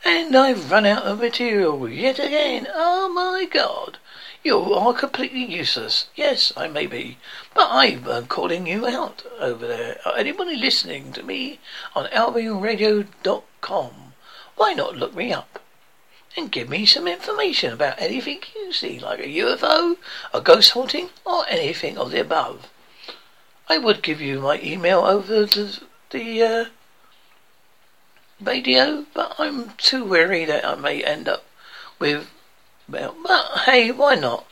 And 0.05 0.33
I've 0.33 0.71
run 0.71 0.85
out 0.85 1.03
of 1.03 1.19
material 1.19 1.89
yet 1.89 2.19
again. 2.19 2.67
Oh 2.73 3.09
my 3.09 3.43
god. 3.43 3.97
You 4.45 4.73
are 4.75 4.93
completely 4.93 5.43
useless. 5.43 6.07
Yes, 6.15 6.53
I 6.55 6.69
may 6.69 6.87
be. 6.87 7.17
But 7.53 7.67
I'm 7.69 8.27
calling 8.27 8.65
you 8.65 8.87
out 8.87 9.25
over 9.41 9.67
there. 9.67 9.99
Anybody 10.15 10.55
listening 10.55 11.11
to 11.11 11.21
me 11.21 11.59
on 11.95 12.07
albion.radio.com, 12.13 13.91
why 14.55 14.71
not 14.71 14.95
look 14.95 15.13
me 15.13 15.33
up? 15.33 15.59
And 16.37 16.51
give 16.51 16.69
me 16.69 16.85
some 16.85 17.07
information 17.07 17.73
about 17.73 17.99
anything 17.99 18.39
you 18.55 18.71
see, 18.71 18.99
like 18.99 19.19
a 19.19 19.23
UFO, 19.23 19.97
a 20.31 20.39
ghost 20.39 20.71
haunting, 20.71 21.09
or 21.25 21.45
anything 21.49 21.97
of 21.97 22.11
the 22.11 22.21
above. 22.21 22.69
I 23.67 23.79
would 23.79 24.03
give 24.03 24.21
you 24.21 24.39
my 24.39 24.61
email 24.61 24.99
over 24.99 25.45
the, 25.45 25.81
the 26.11 26.43
uh, 26.43 26.65
radio, 28.39 29.05
but 29.15 29.35
I'm 29.39 29.71
too 29.77 30.05
wary 30.05 30.45
that 30.45 30.63
I 30.63 30.75
may 30.75 31.03
end 31.03 31.27
up 31.27 31.43
with. 31.97 32.29
Well, 32.87 33.15
but 33.21 33.61
hey, 33.65 33.91
why 33.91 34.15
not? 34.15 34.45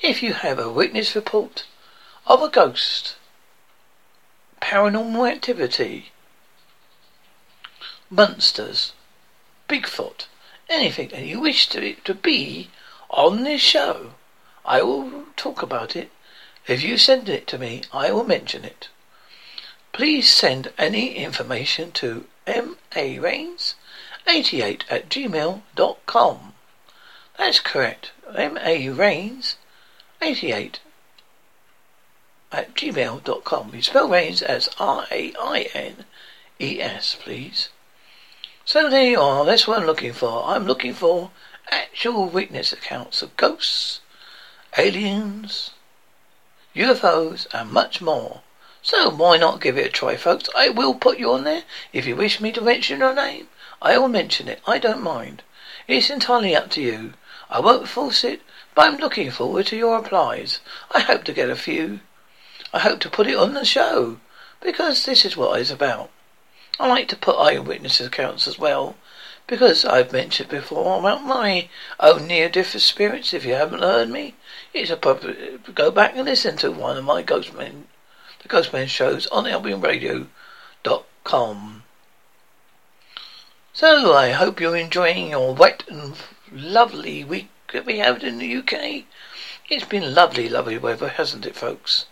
If 0.00 0.22
you 0.22 0.34
have 0.34 0.58
a 0.58 0.70
witness 0.70 1.16
report 1.16 1.64
of 2.26 2.42
a 2.42 2.50
ghost, 2.50 3.16
paranormal 4.60 5.30
activity, 5.30 6.12
monsters, 8.10 8.92
Bigfoot, 9.68 10.26
anything 10.68 11.08
that 11.08 11.24
you 11.24 11.40
wish 11.40 11.68
to 11.68 11.94
to 11.94 12.14
be 12.14 12.70
on 13.10 13.44
this 13.44 13.60
show, 13.60 14.12
I 14.64 14.82
will 14.82 15.26
talk 15.36 15.62
about 15.62 15.94
it. 15.94 16.10
If 16.66 16.82
you 16.82 16.96
send 16.96 17.28
it 17.28 17.46
to 17.48 17.58
me, 17.58 17.82
I 17.92 18.10
will 18.12 18.24
mention 18.24 18.64
it. 18.64 18.88
Please 19.92 20.32
send 20.32 20.72
any 20.78 21.14
information 21.14 21.92
to 21.92 22.26
marains88 22.46 24.82
at 24.88 25.08
gmail.com. 25.08 26.54
That's 27.38 27.60
correct. 27.60 28.12
marains88 28.28 30.78
at 32.52 32.74
gmail.com. 32.74 33.74
You 33.74 33.82
spell 33.82 34.08
Rains 34.08 34.42
as 34.42 34.68
R-A-I-N-E-S, 34.78 36.06
please. 37.20 37.56
So 37.58 37.58
there 37.58 37.73
you 38.74 39.16
oh, 39.16 39.40
are. 39.40 39.44
That's 39.44 39.68
what 39.68 39.78
I'm 39.78 39.86
looking 39.86 40.12
for. 40.12 40.44
I'm 40.46 40.66
looking 40.66 40.94
for 40.94 41.30
actual 41.70 42.28
witness 42.28 42.72
accounts 42.72 43.22
of 43.22 43.36
ghosts, 43.36 44.00
aliens, 44.76 45.70
UFOs, 46.74 47.46
and 47.54 47.70
much 47.70 48.00
more. 48.00 48.40
So 48.82 49.10
why 49.10 49.36
not 49.36 49.60
give 49.60 49.78
it 49.78 49.86
a 49.86 49.90
try, 49.90 50.16
folks? 50.16 50.48
I 50.56 50.70
will 50.70 50.94
put 50.94 51.18
you 51.18 51.30
on 51.32 51.44
there. 51.44 51.62
If 51.92 52.04
you 52.04 52.16
wish 52.16 52.40
me 52.40 52.50
to 52.50 52.60
mention 52.60 52.98
your 52.98 53.14
name, 53.14 53.46
I 53.80 53.96
will 53.96 54.08
mention 54.08 54.48
it. 54.48 54.60
I 54.66 54.78
don't 54.78 55.02
mind. 55.02 55.42
It's 55.86 56.10
entirely 56.10 56.56
up 56.56 56.68
to 56.70 56.82
you. 56.82 57.14
I 57.48 57.60
won't 57.60 57.88
force 57.88 58.24
it, 58.24 58.42
but 58.74 58.88
I'm 58.88 58.98
looking 58.98 59.30
forward 59.30 59.66
to 59.68 59.76
your 59.76 59.98
replies. 59.98 60.58
I 60.90 61.00
hope 61.00 61.22
to 61.24 61.32
get 61.32 61.48
a 61.48 61.56
few. 61.56 62.00
I 62.72 62.80
hope 62.80 62.98
to 63.00 63.10
put 63.10 63.28
it 63.28 63.36
on 63.36 63.54
the 63.54 63.64
show, 63.64 64.18
because 64.60 65.04
this 65.04 65.24
is 65.24 65.36
what 65.36 65.60
it's 65.60 65.70
about. 65.70 66.10
I 66.78 66.88
like 66.88 67.08
to 67.08 67.16
put 67.16 67.38
eyewitness 67.38 68.00
accounts 68.00 68.48
as 68.48 68.58
well, 68.58 68.96
because 69.46 69.84
I've 69.84 70.12
mentioned 70.12 70.48
before 70.48 70.98
about 70.98 71.22
my 71.22 71.68
own 72.00 72.26
near-death 72.26 72.74
experience. 72.74 73.32
If 73.32 73.44
you 73.44 73.54
haven't 73.54 73.82
heard 73.82 74.08
me, 74.08 74.34
it's 74.72 74.90
a 74.90 74.96
proper, 74.96 75.34
go 75.74 75.90
back 75.90 76.16
and 76.16 76.24
listen 76.24 76.56
to 76.58 76.72
one 76.72 76.96
of 76.96 77.04
my 77.04 77.22
Ghostmen, 77.22 77.84
the 78.42 78.48
Ghostman 78.48 78.88
shows 78.88 79.26
on 79.28 79.44
albionradio.com. 79.44 81.82
So 83.72 84.14
I 84.14 84.30
hope 84.30 84.60
you're 84.60 84.76
enjoying 84.76 85.30
your 85.30 85.54
wet 85.54 85.84
and 85.88 86.14
lovely 86.52 87.24
week 87.24 87.48
that 87.72 87.86
we 87.86 87.98
have 87.98 88.22
in 88.22 88.38
the 88.38 88.56
UK. 88.56 89.04
It's 89.68 89.84
been 89.84 90.14
lovely, 90.14 90.48
lovely 90.48 90.78
weather, 90.78 91.08
hasn't 91.08 91.46
it, 91.46 91.56
folks? 91.56 92.06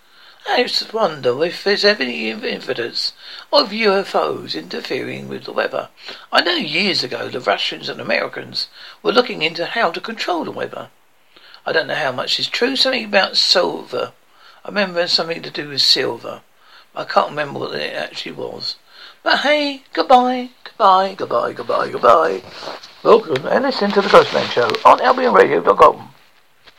I 0.49 0.65
just 0.65 0.93
wonder 0.93 1.45
if 1.45 1.63
there's 1.63 1.85
any 1.85 2.31
evidence 2.33 3.13
of 3.53 3.71
UFOs 3.71 4.59
interfering 4.59 5.29
with 5.29 5.45
the 5.45 5.53
weather. 5.53 5.89
I 6.33 6.43
know 6.43 6.57
years 6.57 7.05
ago 7.05 7.29
the 7.29 7.41
Russians 7.41 7.89
and 7.89 8.01
Americans 8.01 8.69
were 9.03 9.13
looking 9.13 9.43
into 9.43 9.67
how 9.67 9.93
to 9.93 10.01
control 10.01 10.45
the 10.45 10.51
weather. 10.51 10.91
I 11.65 11.73
don't 11.73 11.87
know 11.87 11.95
how 11.95 12.13
much 12.13 12.41
is 12.41 12.49
true. 12.49 12.75
Something 12.75 13.05
about 13.05 13.37
silver. 13.37 14.13
I 14.65 14.69
remember 14.69 15.07
something 15.07 15.43
to 15.43 15.51
do 15.51 15.69
with 15.69 15.81
silver. 15.81 16.43
I 16.95 17.05
can't 17.05 17.31
remember 17.31 17.61
what 17.61 17.75
it 17.75 17.95
actually 17.95 18.33
was. 18.33 18.77
But 19.23 19.41
hey, 19.41 19.85
goodbye, 19.93 20.51
goodbye, 20.65 21.15
goodbye, 21.15 21.53
goodbye, 21.53 21.89
goodbye. 21.89 22.43
Welcome 23.05 23.47
and 23.47 23.65
listen 23.65 23.93
to 23.93 24.03
the 24.03 24.09
Ghostman 24.09 24.51
Show 24.51 24.69
on 24.85 24.99
AlbionRadio.com. 24.99 26.12